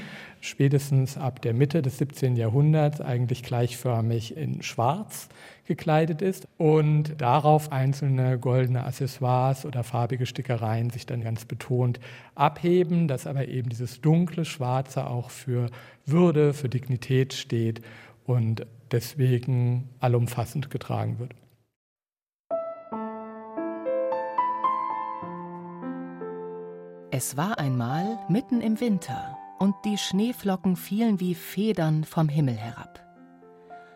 spätestens 0.42 1.18
ab 1.18 1.42
der 1.42 1.54
Mitte 1.54 1.82
des 1.82 1.98
17. 1.98 2.36
Jahrhunderts 2.36 3.00
eigentlich 3.00 3.42
gleichförmig 3.42 4.36
in 4.36 4.62
Schwarz 4.62 5.30
gekleidet 5.66 6.22
ist 6.22 6.48
und 6.58 7.22
darauf 7.22 7.72
einzelne 7.72 8.38
goldene 8.38 8.84
Accessoires 8.84 9.66
oder 9.66 9.84
farbige 9.84 10.26
Stickereien 10.26 10.90
sich 10.90 11.06
dann 11.06 11.22
ganz 11.22 11.46
betont 11.46 12.02
abheben, 12.36 13.08
dass 13.08 13.28
aber 13.28 13.48
eben 13.48 13.70
dieses 13.70 14.02
dunkle 14.02 14.44
Schwarze 14.44 15.08
auch 15.08 15.30
für 15.30 15.68
Würde, 16.06 16.54
für 16.54 16.68
Dignität 16.68 17.34
steht 17.34 17.82
und 18.26 18.66
deswegen 18.92 19.90
allumfassend 20.02 20.70
getragen 20.70 21.18
wird. 21.20 21.34
Es 27.16 27.38
war 27.38 27.60
einmal 27.60 28.18
mitten 28.28 28.60
im 28.60 28.80
Winter 28.80 29.38
und 29.60 29.76
die 29.86 30.00
Schneeflocken 30.00 30.76
fielen 30.76 31.20
wie 31.20 31.36
Federn 31.36 32.06
vom 32.06 32.28
Himmel 32.28 32.56
herab. 32.56 33.06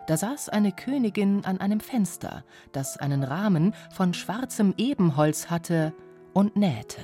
Da 0.06 0.18
saß 0.18 0.50
eine 0.50 0.72
Königin 0.72 1.44
an 1.44 1.60
einem 1.60 1.80
Fenster, 1.80 2.44
das 2.74 2.98
einen 2.98 3.24
Rahmen 3.24 3.74
von 3.92 4.14
schwarzem 4.14 4.76
Ebenholz 4.78 5.50
hatte, 5.50 5.96
und 6.36 6.58
nähte. 6.58 7.02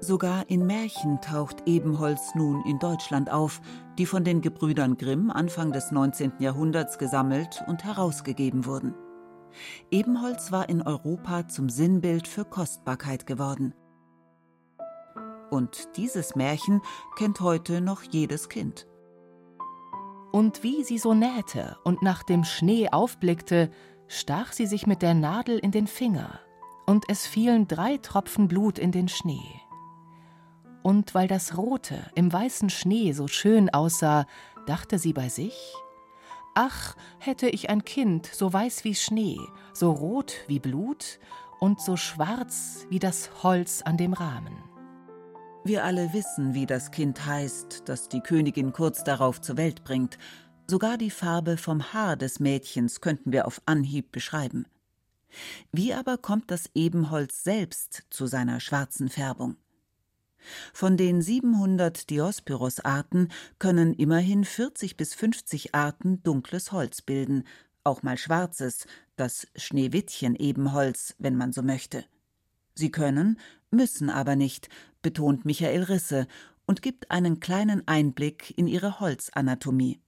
Sogar 0.00 0.50
in 0.50 0.66
Märchen 0.66 1.20
taucht 1.20 1.62
Ebenholz 1.66 2.34
nun 2.34 2.64
in 2.66 2.80
Deutschland 2.80 3.30
auf, 3.30 3.60
die 3.96 4.06
von 4.06 4.24
den 4.24 4.40
Gebrüdern 4.40 4.96
Grimm 4.96 5.30
Anfang 5.30 5.70
des 5.70 5.92
19. 5.92 6.32
Jahrhunderts 6.40 6.98
gesammelt 6.98 7.62
und 7.68 7.84
herausgegeben 7.84 8.66
wurden. 8.66 8.96
Ebenholz 9.90 10.52
war 10.52 10.68
in 10.68 10.82
Europa 10.82 11.48
zum 11.48 11.68
Sinnbild 11.68 12.28
für 12.28 12.44
Kostbarkeit 12.44 13.26
geworden. 13.26 13.74
Und 15.50 15.96
dieses 15.96 16.36
Märchen 16.36 16.82
kennt 17.16 17.40
heute 17.40 17.80
noch 17.80 18.02
jedes 18.02 18.48
Kind. 18.48 18.86
Und 20.32 20.62
wie 20.62 20.84
sie 20.84 20.98
so 20.98 21.14
nähte 21.14 21.76
und 21.84 22.02
nach 22.02 22.22
dem 22.22 22.44
Schnee 22.44 22.90
aufblickte, 22.90 23.70
stach 24.08 24.52
sie 24.52 24.66
sich 24.66 24.86
mit 24.86 25.02
der 25.02 25.14
Nadel 25.14 25.58
in 25.58 25.70
den 25.70 25.86
Finger, 25.86 26.40
und 26.86 27.04
es 27.08 27.26
fielen 27.26 27.68
drei 27.68 27.98
Tropfen 27.98 28.48
Blut 28.48 28.78
in 28.78 28.92
den 28.92 29.08
Schnee. 29.08 29.60
Und 30.82 31.14
weil 31.14 31.28
das 31.28 31.56
Rote 31.56 32.10
im 32.14 32.32
weißen 32.32 32.70
Schnee 32.70 33.12
so 33.12 33.28
schön 33.28 33.68
aussah, 33.70 34.26
dachte 34.66 34.98
sie 34.98 35.12
bei 35.12 35.28
sich, 35.28 35.74
Ach, 36.60 36.96
hätte 37.20 37.48
ich 37.48 37.70
ein 37.70 37.84
Kind, 37.84 38.26
so 38.26 38.52
weiß 38.52 38.82
wie 38.82 38.96
Schnee, 38.96 39.38
so 39.72 39.92
rot 39.92 40.34
wie 40.48 40.58
Blut 40.58 41.20
und 41.60 41.80
so 41.80 41.96
schwarz 41.96 42.84
wie 42.90 42.98
das 42.98 43.44
Holz 43.44 43.82
an 43.82 43.96
dem 43.96 44.12
Rahmen. 44.12 44.56
Wir 45.62 45.84
alle 45.84 46.12
wissen, 46.12 46.54
wie 46.54 46.66
das 46.66 46.90
Kind 46.90 47.24
heißt, 47.24 47.84
das 47.84 48.08
die 48.08 48.18
Königin 48.22 48.72
kurz 48.72 49.04
darauf 49.04 49.40
zur 49.40 49.56
Welt 49.56 49.84
bringt. 49.84 50.18
Sogar 50.66 50.98
die 50.98 51.12
Farbe 51.12 51.58
vom 51.58 51.92
Haar 51.92 52.16
des 52.16 52.40
Mädchens 52.40 53.00
könnten 53.00 53.30
wir 53.30 53.46
auf 53.46 53.62
Anhieb 53.64 54.10
beschreiben. 54.10 54.66
Wie 55.70 55.94
aber 55.94 56.18
kommt 56.18 56.50
das 56.50 56.70
Ebenholz 56.74 57.44
selbst 57.44 58.02
zu 58.10 58.26
seiner 58.26 58.58
schwarzen 58.58 59.08
Färbung? 59.08 59.54
Von 60.72 60.96
den 60.96 61.22
700 61.22 62.10
Diospyros-Arten 62.10 63.28
können 63.58 63.94
immerhin 63.94 64.44
40 64.44 64.96
bis 64.96 65.14
50 65.14 65.74
Arten 65.74 66.22
dunkles 66.22 66.72
Holz 66.72 67.02
bilden, 67.02 67.44
auch 67.84 68.02
mal 68.02 68.18
schwarzes, 68.18 68.86
das 69.16 69.46
Schneewittchen-Ebenholz, 69.56 71.14
wenn 71.18 71.36
man 71.36 71.52
so 71.52 71.62
möchte. 71.62 72.04
Sie 72.74 72.90
können, 72.90 73.38
müssen 73.70 74.10
aber 74.10 74.36
nicht, 74.36 74.68
betont 75.02 75.44
Michael 75.44 75.82
Risse 75.84 76.26
und 76.66 76.82
gibt 76.82 77.10
einen 77.10 77.40
kleinen 77.40 77.86
Einblick 77.88 78.56
in 78.56 78.66
ihre 78.66 79.00
Holzanatomie. 79.00 80.00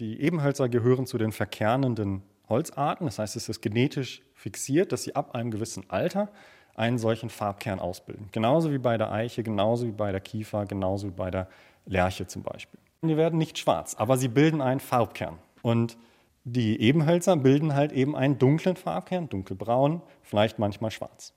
Die 0.00 0.20
Ebenhölzer 0.20 0.68
gehören 0.68 1.06
zu 1.06 1.18
den 1.18 1.32
verkernenden 1.32 2.22
Holzarten. 2.48 3.06
Das 3.06 3.18
heißt, 3.18 3.36
es 3.36 3.48
ist 3.48 3.62
genetisch 3.62 4.22
fixiert, 4.34 4.92
dass 4.92 5.04
sie 5.04 5.14
ab 5.14 5.34
einem 5.34 5.50
gewissen 5.50 5.88
Alter 5.88 6.32
einen 6.74 6.98
solchen 6.98 7.30
Farbkern 7.30 7.80
ausbilden. 7.80 8.28
Genauso 8.32 8.72
wie 8.72 8.78
bei 8.78 8.96
der 8.96 9.12
Eiche, 9.12 9.42
genauso 9.42 9.86
wie 9.86 9.92
bei 9.92 10.12
der 10.12 10.20
Kiefer, 10.20 10.66
genauso 10.66 11.08
wie 11.08 11.12
bei 11.12 11.30
der 11.30 11.48
Lerche 11.86 12.26
zum 12.26 12.42
Beispiel. 12.42 12.78
Die 13.02 13.16
werden 13.16 13.38
nicht 13.38 13.58
schwarz, 13.58 13.94
aber 13.94 14.16
sie 14.16 14.28
bilden 14.28 14.60
einen 14.60 14.80
Farbkern. 14.80 15.38
Und 15.62 15.96
die 16.44 16.80
Ebenhölzer 16.80 17.36
bilden 17.36 17.74
halt 17.74 17.92
eben 17.92 18.16
einen 18.16 18.38
dunklen 18.38 18.76
Farbkern, 18.76 19.28
dunkelbraun, 19.28 20.02
vielleicht 20.22 20.58
manchmal 20.58 20.90
schwarz. 20.90 21.32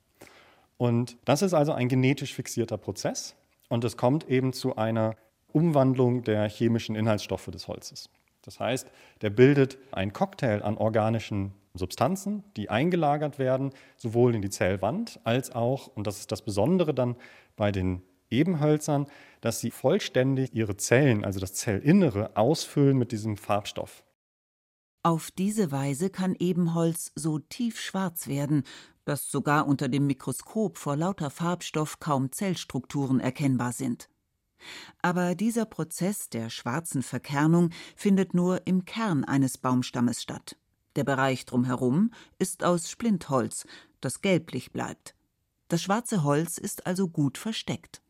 Und 0.78 1.18
das 1.26 1.42
ist 1.42 1.54
also 1.54 1.72
ein 1.72 1.88
genetisch 1.88 2.34
fixierter 2.34 2.78
Prozess 2.78 3.36
und 3.70 3.84
es 3.84 3.98
kommt 3.98 4.30
eben 4.30 4.54
zu 4.54 4.76
einer 4.76 5.16
Umwandlung 5.52 6.24
der 6.24 6.50
chemischen 6.50 6.96
Inhaltsstoffe 6.96 7.46
des 7.46 7.68
Holzes. 7.68 8.10
Das 8.42 8.60
heißt, 8.60 8.88
der 9.22 9.30
bildet 9.30 9.78
einen 9.92 10.14
Cocktail 10.14 10.62
an 10.62 10.78
organischen 10.78 11.54
Substanzen, 11.76 12.44
die 12.56 12.70
eingelagert 12.70 13.40
werden, 13.40 13.72
sowohl 13.98 14.36
in 14.36 14.42
die 14.42 14.50
Zellwand 14.50 15.20
als 15.24 15.52
auch, 15.54 15.88
und 15.88 16.06
das 16.06 16.20
ist 16.20 16.32
das 16.32 16.44
Besondere 16.44 16.94
dann 16.94 17.16
bei 17.56 17.72
den 17.72 18.04
Ebenhölzern, 18.30 19.08
dass 19.42 19.60
sie 19.60 19.72
vollständig 19.72 20.54
ihre 20.54 20.78
Zellen, 20.78 21.26
also 21.26 21.40
das 21.40 21.54
Zellinnere, 21.54 22.36
ausfüllen 22.36 22.98
mit 22.98 23.12
diesem 23.12 23.38
Farbstoff. 23.38 24.04
Auf 25.04 25.32
diese 25.32 25.72
Weise 25.72 26.10
kann 26.10 26.36
Ebenholz 26.40 27.12
so 27.16 27.40
tiefschwarz 27.40 28.28
werden, 28.28 28.64
dass 29.06 29.30
sogar 29.30 29.68
unter 29.68 29.90
dem 29.90 30.08
Mikroskop 30.08 30.78
vor 30.78 30.96
lauter 30.96 31.30
Farbstoff 31.30 32.00
kaum 32.00 32.32
Zellstrukturen 32.32 33.20
erkennbar 33.20 33.74
sind. 33.74 34.10
Aber 35.02 35.36
dieser 35.36 35.66
Prozess 35.66 36.30
der 36.30 36.50
schwarzen 36.50 37.04
Verkernung 37.04 37.72
findet 37.98 38.34
nur 38.34 38.66
im 38.66 38.86
Kern 38.86 39.26
eines 39.26 39.58
Baumstammes 39.58 40.22
statt. 40.22 40.56
Der 40.96 41.04
Bereich 41.04 41.46
drumherum 41.46 42.12
ist 42.38 42.64
aus 42.64 42.90
Splintholz, 42.90 43.66
das 44.02 44.22
gelblich 44.22 44.72
bleibt. 44.72 45.16
Das 45.68 45.82
schwarze 45.82 46.24
Holz 46.24 46.58
ist 46.58 46.86
also 46.86 47.08
gut 47.08 47.38
versteckt. 47.38 48.02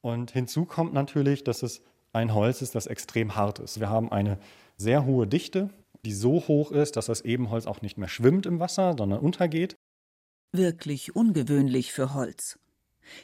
Und 0.00 0.32
hinzu 0.32 0.64
kommt 0.64 0.92
natürlich, 0.92 1.44
dass 1.44 1.62
es 1.62 1.80
ein 2.12 2.34
Holz 2.34 2.62
ist, 2.62 2.74
das 2.74 2.86
extrem 2.86 3.36
hart 3.36 3.58
ist. 3.58 3.80
Wir 3.80 3.88
haben 3.88 4.10
eine 4.10 4.38
sehr 4.76 5.04
hohe 5.04 5.26
Dichte, 5.26 5.70
die 6.04 6.12
so 6.12 6.46
hoch 6.46 6.72
ist, 6.72 6.96
dass 6.96 7.06
das 7.06 7.22
Ebenholz 7.22 7.66
auch 7.66 7.82
nicht 7.82 7.98
mehr 7.98 8.08
schwimmt 8.08 8.46
im 8.46 8.60
Wasser, 8.60 8.94
sondern 8.98 9.20
untergeht. 9.20 9.76
Wirklich 10.52 11.16
ungewöhnlich 11.16 11.92
für 11.92 12.14
Holz. 12.14 12.58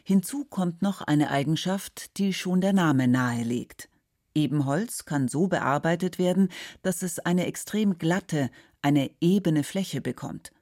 Hinzu 0.05 0.45
kommt 0.45 0.83
noch 0.83 1.01
eine 1.01 1.31
Eigenschaft, 1.31 2.19
die 2.19 2.33
schon 2.33 2.61
der 2.61 2.73
Name 2.73 3.09
nahelegt. 3.09 3.89
Ebenholz 4.35 5.05
kann 5.05 5.29
so 5.29 5.49
bearbeitet 5.49 6.19
werden, 6.19 6.51
dass 6.83 7.03
es 7.03 7.19
eine 7.19 7.47
extrem 7.47 7.99
glatte, 7.99 8.51
eine 8.83 9.11
ebene 9.21 9.63
Fläche 9.63 10.01
bekommt. 10.01 10.53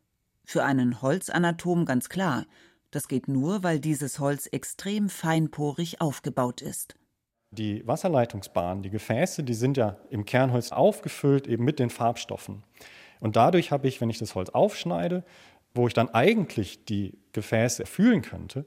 Für 0.45 0.65
einen 0.65 1.03
Holzanatom 1.03 1.85
ganz 1.85 2.09
klar, 2.09 2.47
das 2.91 3.09
geht 3.09 3.29
nur, 3.29 3.63
weil 3.63 3.81
dieses 3.81 4.19
Holz 4.19 4.47
extrem 4.47 5.09
feinporig 5.09 6.01
aufgebaut 6.01 6.63
ist. 6.63 6.97
Die 7.51 7.87
Wasserleitungsbahnen, 7.87 8.83
die 8.83 8.91
Gefäße, 8.91 9.43
die 9.43 9.55
sind 9.55 9.77
ja 9.77 9.99
im 10.11 10.25
Kernholz 10.25 10.73
aufgefüllt 10.73 11.47
eben 11.47 11.65
mit 11.65 11.79
den 11.79 11.91
Farbstoffen. 11.91 12.65
Und 13.21 13.37
dadurch 13.37 13.73
habe 13.73 13.89
ich, 13.89 14.01
wenn 14.01 14.11
ich 14.11 14.19
das 14.19 14.35
Holz 14.35 14.51
aufschneide, 14.51 15.25
wo 15.75 15.87
ich 15.87 15.95
dann 15.95 16.09
eigentlich 16.11 16.85
die 16.85 17.19
Gefäße 17.33 17.87
fühlen 17.87 18.23
könnte, 18.23 18.67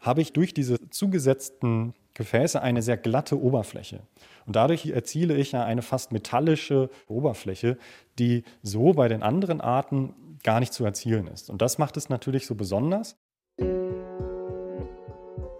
habe 0.00 0.20
ich 0.20 0.32
durch 0.32 0.52
diese 0.52 0.90
zugesetzten 0.90 1.94
Gefäße 2.14 2.60
eine 2.60 2.82
sehr 2.82 2.96
glatte 2.96 3.40
Oberfläche. 3.40 4.00
Und 4.46 4.56
dadurch 4.56 4.86
erziele 4.86 5.36
ich 5.36 5.52
ja 5.52 5.64
eine 5.64 5.82
fast 5.82 6.12
metallische 6.12 6.90
Oberfläche, 7.06 7.78
die 8.18 8.44
so 8.62 8.92
bei 8.92 9.08
den 9.08 9.22
anderen 9.22 9.60
Arten 9.60 10.38
gar 10.42 10.60
nicht 10.60 10.72
zu 10.72 10.84
erzielen 10.84 11.26
ist. 11.26 11.50
Und 11.50 11.62
das 11.62 11.78
macht 11.78 11.96
es 11.96 12.08
natürlich 12.08 12.46
so 12.46 12.54
besonders. 12.54 13.16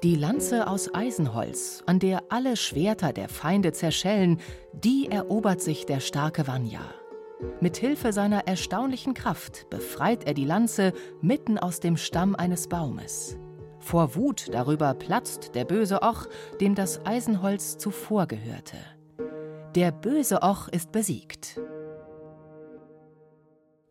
Die 0.03 0.17
Lanze 0.17 0.67
aus 0.67 0.93
Eisenholz, 0.93 1.85
an 1.87 2.01
der 2.01 2.25
alle 2.29 2.57
Schwerter 2.57 3.13
der 3.13 3.29
Feinde 3.29 3.73
zerschellen, 3.73 4.41
die 4.73 5.07
erobert 5.09 5.61
sich 5.61 5.87
der 5.87 6.01
starke 6.01 6.49
Vanya. 6.49 6.83
Mit 7.61 7.77
Hilfe 7.77 8.13
seiner 8.13 8.49
erstaunlichen 8.49 9.15
Kraft 9.15 9.71
befreit 9.71 10.25
er 10.27 10.35
die 10.35 10.45
Lanze 10.45 10.93
mitten 11.21 11.57
aus 11.57 11.79
dem 11.79 11.97
Stamm 11.97 12.35
eines 12.35 12.69
Baumes. 12.69 13.37
Vor 13.83 14.15
Wut 14.15 14.49
darüber 14.53 14.95
platzt 14.95 15.55
der 15.57 15.65
böse 15.65 16.03
Och, 16.03 16.29
dem 16.61 16.75
das 16.75 17.05
Eisenholz 17.05 17.79
zuvor 17.79 18.27
gehörte. 18.27 18.77
Der 19.75 19.91
böse 19.91 20.41
Och 20.43 20.69
ist 20.69 20.93
besiegt. 20.93 21.61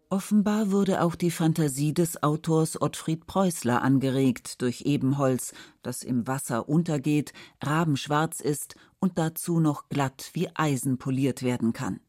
Offenbar 0.09 0.71
wurde 0.71 1.01
auch 1.01 1.15
die 1.15 1.29
Fantasie 1.29 1.93
des 1.93 2.23
Autors 2.23 2.81
Ottfried 2.81 3.27
Preußler 3.27 3.81
angeregt 3.81 4.61
durch 4.61 4.81
Ebenholz, 4.81 5.53
das 5.83 6.03
im 6.03 6.25
Wasser 6.25 6.67
untergeht, 6.69 7.33
rabenschwarz 7.61 8.39
ist 8.39 8.75
und 8.99 9.17
dazu 9.17 9.59
noch 9.59 9.89
glatt 9.89 10.31
wie 10.33 10.49
Eisen 10.55 10.97
poliert 10.97 11.43
werden 11.43 11.73
kann. 11.73 11.99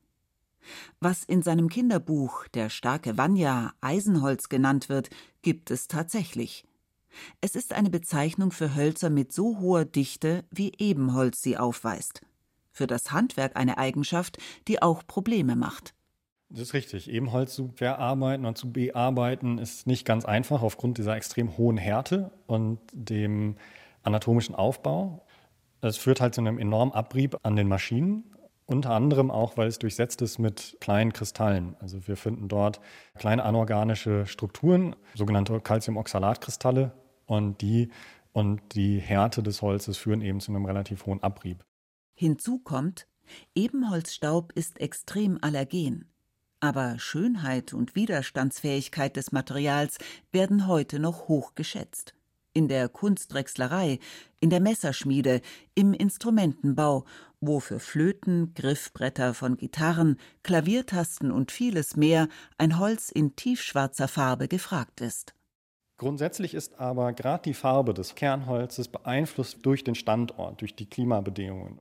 Was 1.01 1.25
in 1.25 1.43
seinem 1.43 1.69
Kinderbuch 1.69 2.47
Der 2.55 2.71
starke 2.71 3.19
Vanya 3.19 3.73
Eisenholz 3.81 4.49
genannt 4.49 4.89
wird, 4.89 5.11
gibt 5.43 5.71
es 5.73 5.89
tatsächlich. 5.89 6.65
Es 7.41 7.57
ist 7.57 7.73
eine 7.73 7.91
Bezeichnung 7.91 8.51
für 8.51 8.75
Hölzer 8.75 9.11
mit 9.11 9.33
so 9.33 9.59
hoher 9.61 9.85
Dichte, 9.85 10.45
wie 10.51 10.73
Ebenholz 10.79 11.43
sie 11.43 11.57
aufweist. 11.57 12.23
Für 12.71 12.87
das 12.87 13.13
Handwerk 13.13 13.57
eine 13.57 13.79
Eigenschaft, 13.79 14.39
die 14.69 14.81
auch 14.81 15.07
Probleme 15.07 15.57
macht. 15.57 15.95
Das 16.53 16.61
ist 16.61 16.75
richtig. 16.75 17.11
Ebenholz 17.11 17.55
zu 17.55 17.73
verarbeiten 17.75 18.45
und 18.45 18.59
zu 18.59 18.71
bearbeiten 18.71 19.59
ist 19.59 19.87
nicht 19.87 20.05
ganz 20.05 20.27
einfach 20.27 20.63
aufgrund 20.63 20.99
dieser 20.99 21.17
extrem 21.17 21.57
hohen 21.57 21.79
Härte 21.79 22.31
und 22.47 22.79
dem 22.93 23.57
anatomischen 24.03 24.55
Aufbau. 24.55 25.25
Es 25.81 25.97
führt 25.97 26.21
halt 26.21 26.35
zu 26.35 26.43
einem 26.43 26.59
enormen 26.59 26.95
Abrieb 26.95 27.39
an 27.43 27.57
den 27.57 27.69
Maschinen, 27.69 28.25
unter 28.67 28.91
anderem 28.91 29.31
auch, 29.31 29.57
weil 29.57 29.67
es 29.67 29.79
durchsetzt 29.79 30.21
ist 30.23 30.39
mit 30.39 30.77
kleinen 30.81 31.13
Kristallen. 31.13 31.75
Also 31.81 32.07
wir 32.07 32.17
finden 32.17 32.49
dort 32.49 32.81
kleine 33.17 33.45
anorganische 33.45 34.27
Strukturen, 34.27 34.95
sogenannte 35.15 35.59
Calciumoxalatkristalle, 35.61 36.93
und 37.27 37.61
die 37.61 37.91
und 38.33 38.61
die 38.75 38.99
Härte 38.99 39.43
des 39.43 39.63
Holzes 39.63 39.99
führen 39.99 40.23
eben 40.23 40.41
zu 40.41 40.53
einem 40.53 40.65
relativ 40.65 41.07
hohen 41.07 41.23
Abrieb. 41.23 41.65
Hinzu 42.15 42.59
kommt, 42.59 43.07
Ebenholzstaub 43.55 44.53
ist 44.53 44.81
extrem 44.81 45.39
allergen. 45.41 46.09
Aber 46.61 46.99
Schönheit 46.99 47.75
und 47.75 47.95
Widerstandsfähigkeit 47.95 49.17
des 49.17 49.33
Materials 49.33 49.99
werden 50.31 50.67
heute 50.67 50.99
noch 50.99 51.29
hoch 51.29 51.55
geschätzt. 51.55 52.15
In 52.55 52.69
der 52.69 52.89
Kunstdrechslerei, 52.89 53.99
in 54.39 54.51
der 54.51 54.61
Messerschmiede, 54.61 55.41
im 55.75 55.95
Instrumentenbau, 55.95 57.05
wo 57.41 57.61
für 57.61 57.81
Flöten, 57.81 58.55
Griffbretter 58.55 59.35
von 59.35 59.57
Gitarren, 59.57 60.19
Klaviertasten 60.43 61.33
und 61.33 61.51
vieles 61.51 61.97
mehr 61.97 62.29
ein 62.59 62.79
Holz 62.79 63.11
in 63.11 63.35
tiefschwarzer 63.35 64.07
Farbe 64.07 64.49
gefragt 64.49 65.01
ist. 65.01 65.35
Grundsätzlich 66.03 66.55
ist 66.55 66.81
aber 66.81 67.13
gerade 67.13 67.45
die 67.45 67.55
Farbe 67.55 67.95
des 67.95 68.17
Kernholzes 68.17 68.89
beeinflusst 68.89 69.59
durch 69.63 69.85
den 69.85 69.95
Standort, 69.95 70.61
durch 70.61 70.75
die 70.75 70.87
Klimabedingungen. 70.87 71.79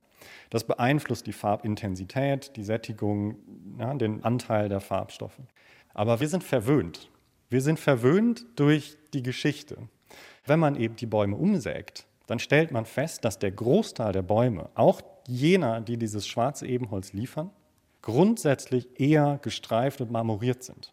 Das 0.48 0.62
beeinflusst 0.62 1.26
die 1.26 1.32
Farbintensität, 1.32 2.54
die 2.54 2.62
Sättigung, 2.62 3.34
ja, 3.80 3.92
den 3.94 4.22
Anteil 4.22 4.68
der 4.68 4.78
Farbstoffe. 4.78 5.40
Aber 5.92 6.20
wir 6.20 6.28
sind 6.28 6.44
verwöhnt. 6.44 7.10
Wir 7.50 7.62
sind 7.62 7.80
verwöhnt 7.80 8.46
durch 8.54 8.96
die 9.12 9.24
Geschichte. 9.24 9.76
Wenn 10.46 10.60
man 10.60 10.76
eben 10.76 10.94
die 10.94 11.06
Bäume 11.06 11.34
umsägt, 11.34 12.06
dann 12.28 12.38
stellt 12.38 12.70
man 12.70 12.84
fest, 12.84 13.24
dass 13.24 13.40
der 13.40 13.50
Großteil 13.50 14.12
der 14.12 14.22
Bäume, 14.22 14.70
auch 14.76 15.02
jener, 15.26 15.80
die 15.80 15.96
dieses 15.96 16.28
schwarze 16.28 16.64
Ebenholz 16.68 17.12
liefern, 17.12 17.50
grundsätzlich 18.02 19.00
eher 19.00 19.40
gestreift 19.42 20.00
und 20.00 20.12
marmoriert 20.12 20.62
sind. 20.62 20.92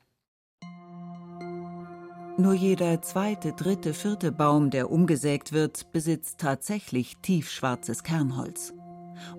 Nur 2.39 2.54
jeder 2.54 3.02
zweite, 3.02 3.52
dritte, 3.52 3.93
vierte 3.93 4.32
Baum, 4.32 4.69
der 4.69 4.89
umgesägt 4.89 5.52
wird, 5.52 5.91
besitzt 5.91 6.38
tatsächlich 6.38 7.17
tiefschwarzes 7.17 8.04
Kernholz. 8.04 8.73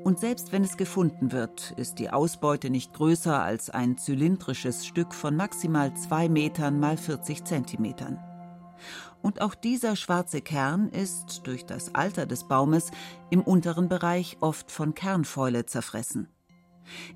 Und 0.05 0.21
selbst 0.21 0.53
wenn 0.53 0.65
es 0.65 0.77
gefunden 0.77 1.33
wird, 1.33 1.73
ist 1.79 1.99
die 1.99 2.11
Ausbeute 2.11 2.69
nicht 2.69 2.93
größer 2.93 3.43
als 3.43 3.71
ein 3.71 3.97
zylindrisches 3.97 4.85
Stück 4.85 5.15
von 5.15 5.35
maximal 5.35 5.97
zwei 5.97 6.29
Metern 6.29 6.79
mal 6.79 6.99
40 6.99 7.43
Zentimetern. 7.47 8.19
Und 9.23 9.41
auch 9.41 9.55
dieser 9.55 9.97
schwarze 9.97 10.43
Kern 10.43 10.91
ist 10.91 11.47
durch 11.47 11.65
das 11.65 11.95
Alter 11.95 12.27
des 12.27 12.49
Baumes 12.49 12.91
im 13.31 13.41
unteren 13.41 13.89
Bereich 13.89 14.37
oft 14.41 14.71
von 14.71 14.93
Kernfäule 14.95 15.65
zerfressen. 15.65 16.29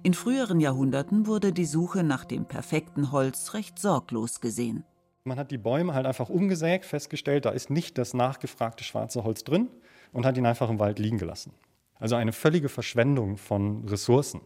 In 0.03 0.14
früheren 0.14 0.61
Jahrhunderten 0.61 1.27
wurde 1.27 1.53
die 1.53 1.66
Suche 1.66 2.05
nach 2.05 2.25
dem 2.25 2.47
perfekten 2.47 3.12
Holz 3.12 3.53
recht 3.53 3.79
sorglos 3.79 4.40
gesehen. 4.40 4.83
Man 5.27 5.39
hat 5.39 5.51
die 5.51 5.59
Bäume 5.59 5.95
halt 5.95 6.05
einfach 6.05 6.29
umgesägt, 6.29 6.85
festgestellt, 6.85 7.47
da 7.47 7.51
ist 7.51 7.71
nicht 7.71 7.97
das 7.97 8.13
nachgefragte 8.13 8.85
schwarze 8.85 9.25
Holz 9.25 9.43
drin 9.43 9.71
und 10.13 10.27
hat 10.27 10.37
ihn 10.37 10.45
einfach 10.45 10.69
im 10.69 10.79
Wald 10.79 10.99
liegen 10.99 11.17
gelassen. 11.17 11.55
Also 11.99 12.15
eine 12.17 12.33
völlige 12.33 12.69
Verschwendung 12.69 13.39
von 13.39 13.89
Ressourcen. 13.89 14.43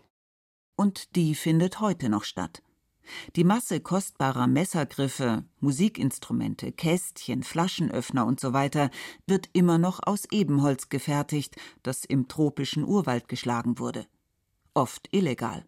Und 0.77 1.17
die 1.17 1.35
findet 1.35 1.81
heute 1.81 2.09
noch 2.09 2.23
statt. 2.23 2.62
Die 3.35 3.43
Masse 3.43 3.81
kostbarer 3.81 4.47
Messergriffe, 4.47 5.45
Musikinstrumente, 5.59 6.71
Kästchen, 6.71 7.43
Flaschenöffner 7.43 8.29
usw. 8.29 8.71
So 8.73 8.88
wird 9.27 9.49
immer 9.55 9.79
noch 9.79 9.99
aus 10.07 10.27
Ebenholz 10.31 10.91
gefertigt, 10.91 11.57
das 11.83 12.05
im 12.05 12.29
tropischen 12.29 12.85
Urwald 12.85 13.27
geschlagen 13.27 13.81
wurde. 13.81 14.07
Oft 14.75 15.09
illegal. 15.11 15.64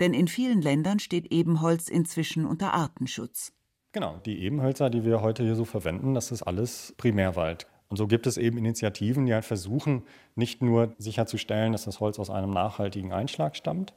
Denn 0.00 0.14
in 0.14 0.28
vielen 0.28 0.62
Ländern 0.62 0.98
steht 0.98 1.30
Ebenholz 1.30 1.88
inzwischen 1.88 2.46
unter 2.46 2.72
Artenschutz. 2.72 3.52
Genau, 3.92 4.18
die 4.24 4.42
Ebenhölzer, 4.44 4.88
die 4.88 5.04
wir 5.04 5.20
heute 5.20 5.42
hier 5.42 5.56
so 5.56 5.64
verwenden, 5.64 6.14
das 6.14 6.30
ist 6.30 6.42
alles 6.42 6.94
Primärwald. 6.96 7.66
Und 7.88 7.96
so 7.96 8.06
gibt 8.06 8.28
es 8.28 8.36
eben 8.36 8.56
Initiativen, 8.56 9.26
die 9.26 9.34
halt 9.34 9.44
versuchen, 9.44 10.04
nicht 10.36 10.62
nur 10.62 10.94
sicherzustellen, 10.98 11.72
dass 11.72 11.86
das 11.86 11.98
Holz 11.98 12.20
aus 12.20 12.30
einem 12.30 12.50
nachhaltigen 12.50 13.12
Einschlag 13.12 13.56
stammt, 13.56 13.92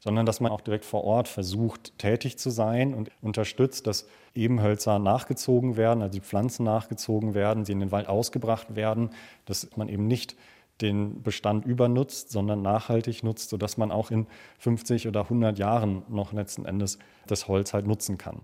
sondern 0.00 0.26
dass 0.26 0.40
man 0.40 0.50
auch 0.50 0.60
direkt 0.60 0.84
vor 0.84 1.04
Ort 1.04 1.28
versucht, 1.28 1.96
tätig 1.96 2.38
zu 2.38 2.50
sein 2.50 2.92
und 2.92 3.12
unterstützt, 3.22 3.86
dass 3.86 4.08
Ebenhölzer 4.34 4.98
nachgezogen 4.98 5.76
werden, 5.76 6.02
also 6.02 6.18
die 6.18 6.24
Pflanzen 6.24 6.64
nachgezogen 6.64 7.34
werden, 7.34 7.64
sie 7.64 7.72
in 7.72 7.80
den 7.80 7.92
Wald 7.92 8.08
ausgebracht 8.08 8.74
werden, 8.74 9.10
dass 9.44 9.76
man 9.76 9.88
eben 9.88 10.08
nicht 10.08 10.34
den 10.80 11.22
Bestand 11.22 11.64
übernutzt, 11.64 12.32
sondern 12.32 12.62
nachhaltig 12.62 13.22
nutzt, 13.22 13.50
sodass 13.50 13.76
man 13.76 13.92
auch 13.92 14.10
in 14.10 14.26
50 14.58 15.06
oder 15.06 15.20
100 15.20 15.56
Jahren 15.56 16.02
noch 16.08 16.32
letzten 16.32 16.64
Endes 16.64 16.98
das 17.28 17.46
Holz 17.46 17.72
halt 17.72 17.86
nutzen 17.86 18.18
kann. 18.18 18.42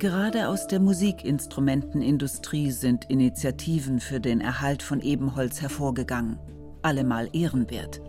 Gerade 0.00 0.48
aus 0.48 0.66
der 0.66 0.80
Musikinstrumentenindustrie 0.80 2.70
sind 2.70 3.10
Initiativen 3.10 4.00
für 4.00 4.18
den 4.18 4.40
Erhalt 4.40 4.82
von 4.82 5.02
Ebenholz 5.02 5.60
hervorgegangen. 5.60 6.38
Allemal 6.80 7.28
ehrenwert. 7.34 8.00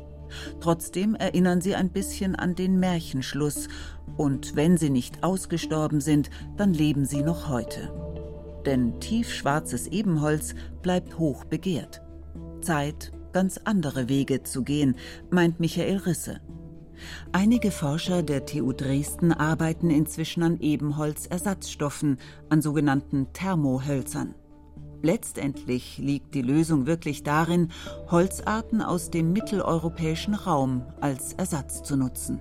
Trotzdem 0.62 1.16
erinnern 1.16 1.60
sie 1.60 1.76
ein 1.76 1.90
bisschen 1.90 2.38
an 2.38 2.56
den 2.56 2.80
Märchenschluss, 2.80 3.68
und 4.16 4.56
wenn 4.56 4.78
sie 4.78 4.90
nicht 4.90 5.22
ausgestorben 5.22 6.00
sind, 6.00 6.30
dann 6.56 6.74
leben 6.74 7.04
sie 7.04 7.24
noch 7.24 7.50
heute. 7.50 7.92
Denn 8.66 9.02
tiefschwarzes 9.02 9.88
Ebenholz 9.88 10.56
bleibt 10.82 11.20
hoch 11.20 11.44
begehrt. 11.44 12.02
Zeit, 12.62 13.12
ganz 13.34 13.60
andere 13.66 14.08
Wege 14.08 14.44
zu 14.44 14.64
gehen, 14.64 14.96
meint 15.30 15.60
Michael 15.60 15.98
Risse. 15.98 16.40
Einige 17.32 17.72
Forscher 17.72 18.24
der 18.24 18.46
TU 18.46 18.74
Dresden 18.74 19.32
arbeiten 19.32 19.90
inzwischen 19.90 20.44
an 20.44 20.60
Ebenholzersatzstoffen, 20.60 22.18
an 22.50 22.62
sogenannten 22.62 23.28
Thermohölzern. 23.34 24.36
Letztendlich 25.04 25.98
liegt 25.98 26.36
die 26.36 26.44
Lösung 26.44 26.86
wirklich 26.86 27.24
darin, 27.24 27.70
Holzarten 28.10 28.82
aus 28.82 29.10
dem 29.10 29.34
mitteleuropäischen 29.34 30.36
Raum 30.36 30.84
als 31.00 31.34
Ersatz 31.34 31.82
zu 31.82 31.98
nutzen. 31.98 32.40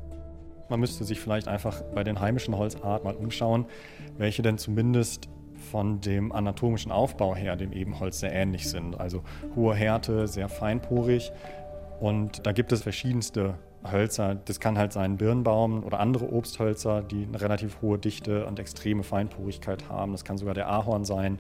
Man 0.69 0.81
müsste 0.81 1.05
sich 1.05 1.21
vielleicht 1.21 1.49
einfach 1.49 1.83
bei 1.95 2.05
den 2.05 2.21
heimischen 2.21 2.57
Holzarten 2.57 3.05
mal 3.05 3.17
umschauen, 3.17 3.67
welche 4.19 4.43
denn 4.43 4.59
zumindest 4.59 5.29
von 5.71 6.01
dem 6.01 6.33
anatomischen 6.33 6.93
Aufbau 6.93 7.35
her 7.35 7.57
dem 7.57 7.73
Ebenholz 7.73 8.21
sehr 8.21 8.33
ähnlich 8.33 8.69
sind. 8.69 8.99
Also 8.99 9.23
hohe 9.57 9.75
Härte, 9.75 10.27
sehr 10.29 10.49
feinporig. 10.49 11.33
Und 12.01 12.47
da 12.47 12.53
gibt 12.53 12.73
es 12.73 12.83
verschiedenste 12.83 13.59
Hölzer. 13.89 14.37
Das 14.45 14.61
kann 14.61 14.77
halt 14.79 14.93
sein 14.93 15.17
Birnbaum 15.17 15.85
oder 15.85 16.01
andere 16.01 16.33
Obsthölzer, 16.33 17.03
die 17.03 17.27
eine 17.27 17.41
relativ 17.41 17.81
hohe 17.83 17.99
Dichte 17.99 18.47
und 18.47 18.59
extreme 18.59 19.03
Feinporigkeit 19.03 19.89
haben. 19.89 20.13
Das 20.13 20.25
kann 20.25 20.39
sogar 20.39 20.55
der 20.55 20.69
Ahorn 20.69 21.05
sein. 21.05 21.39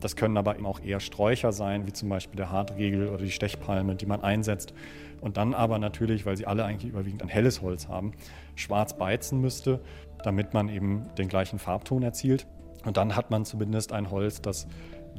Das 0.00 0.14
können 0.14 0.36
aber 0.36 0.54
eben 0.54 0.66
auch 0.66 0.80
eher 0.80 1.00
Sträucher 1.00 1.52
sein, 1.52 1.86
wie 1.86 1.92
zum 1.92 2.08
Beispiel 2.08 2.36
der 2.36 2.52
Hartriegel 2.52 3.08
oder 3.08 3.24
die 3.24 3.30
Stechpalme, 3.30 3.96
die 3.96 4.06
man 4.06 4.22
einsetzt. 4.22 4.72
Und 5.20 5.36
dann 5.36 5.54
aber 5.54 5.78
natürlich, 5.78 6.24
weil 6.26 6.36
sie 6.36 6.46
alle 6.46 6.64
eigentlich 6.64 6.92
überwiegend 6.92 7.22
ein 7.22 7.28
helles 7.28 7.62
Holz 7.62 7.88
haben, 7.88 8.12
schwarz 8.54 8.96
beizen 8.96 9.40
müsste, 9.40 9.80
damit 10.22 10.54
man 10.54 10.68
eben 10.68 11.02
den 11.16 11.28
gleichen 11.28 11.58
Farbton 11.58 12.02
erzielt. 12.02 12.46
Und 12.84 12.96
dann 12.96 13.16
hat 13.16 13.30
man 13.30 13.44
zumindest 13.44 13.92
ein 13.92 14.10
Holz, 14.10 14.40
das 14.40 14.68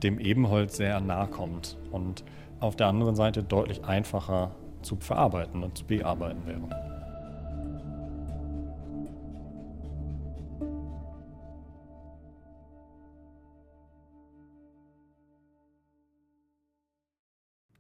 dem 0.02 0.20
Ebenholz 0.20 0.78
sehr 0.78 1.02
nahe 1.02 1.28
kommt 1.28 1.78
und 1.92 2.24
auf 2.62 2.76
der 2.76 2.88
anderen 2.88 3.16
Seite 3.16 3.44
deutlich 3.44 3.84
einfacher 3.84 4.52
zu 4.82 4.96
verarbeiten 4.98 5.64
und 5.64 5.78
zu 5.78 5.86
bearbeiten 5.86 6.46
wäre. 6.46 6.90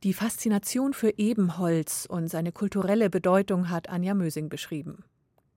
Die 0.04 0.14
Faszination 0.14 0.94
für 0.94 1.18
Ebenholz 1.18 2.08
und 2.10 2.30
seine 2.30 2.54
kulturelle 2.54 3.10
Bedeutung 3.10 3.70
hat 3.70 3.90
Anja 3.90 4.14
Mösing 4.14 4.48
beschrieben. 4.48 5.04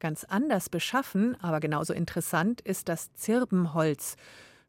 Ganz 0.01 0.25
anders 0.25 0.69
beschaffen, 0.69 1.41
aber 1.41 1.61
genauso 1.61 1.93
interessant 1.93 2.61
ist 2.61 2.89
das 2.89 3.13
Zirbenholz. 3.13 4.17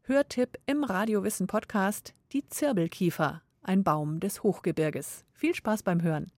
Hörtipp 0.02 0.58
im 0.66 0.84
Radiowissen 0.84 1.48
Podcast 1.48 2.14
Die 2.30 2.46
Zirbelkiefer, 2.46 3.42
ein 3.62 3.82
Baum 3.82 4.20
des 4.20 4.44
Hochgebirges. 4.44 5.24
Viel 5.32 5.56
Spaß 5.56 5.82
beim 5.82 6.02
Hören. 6.02 6.30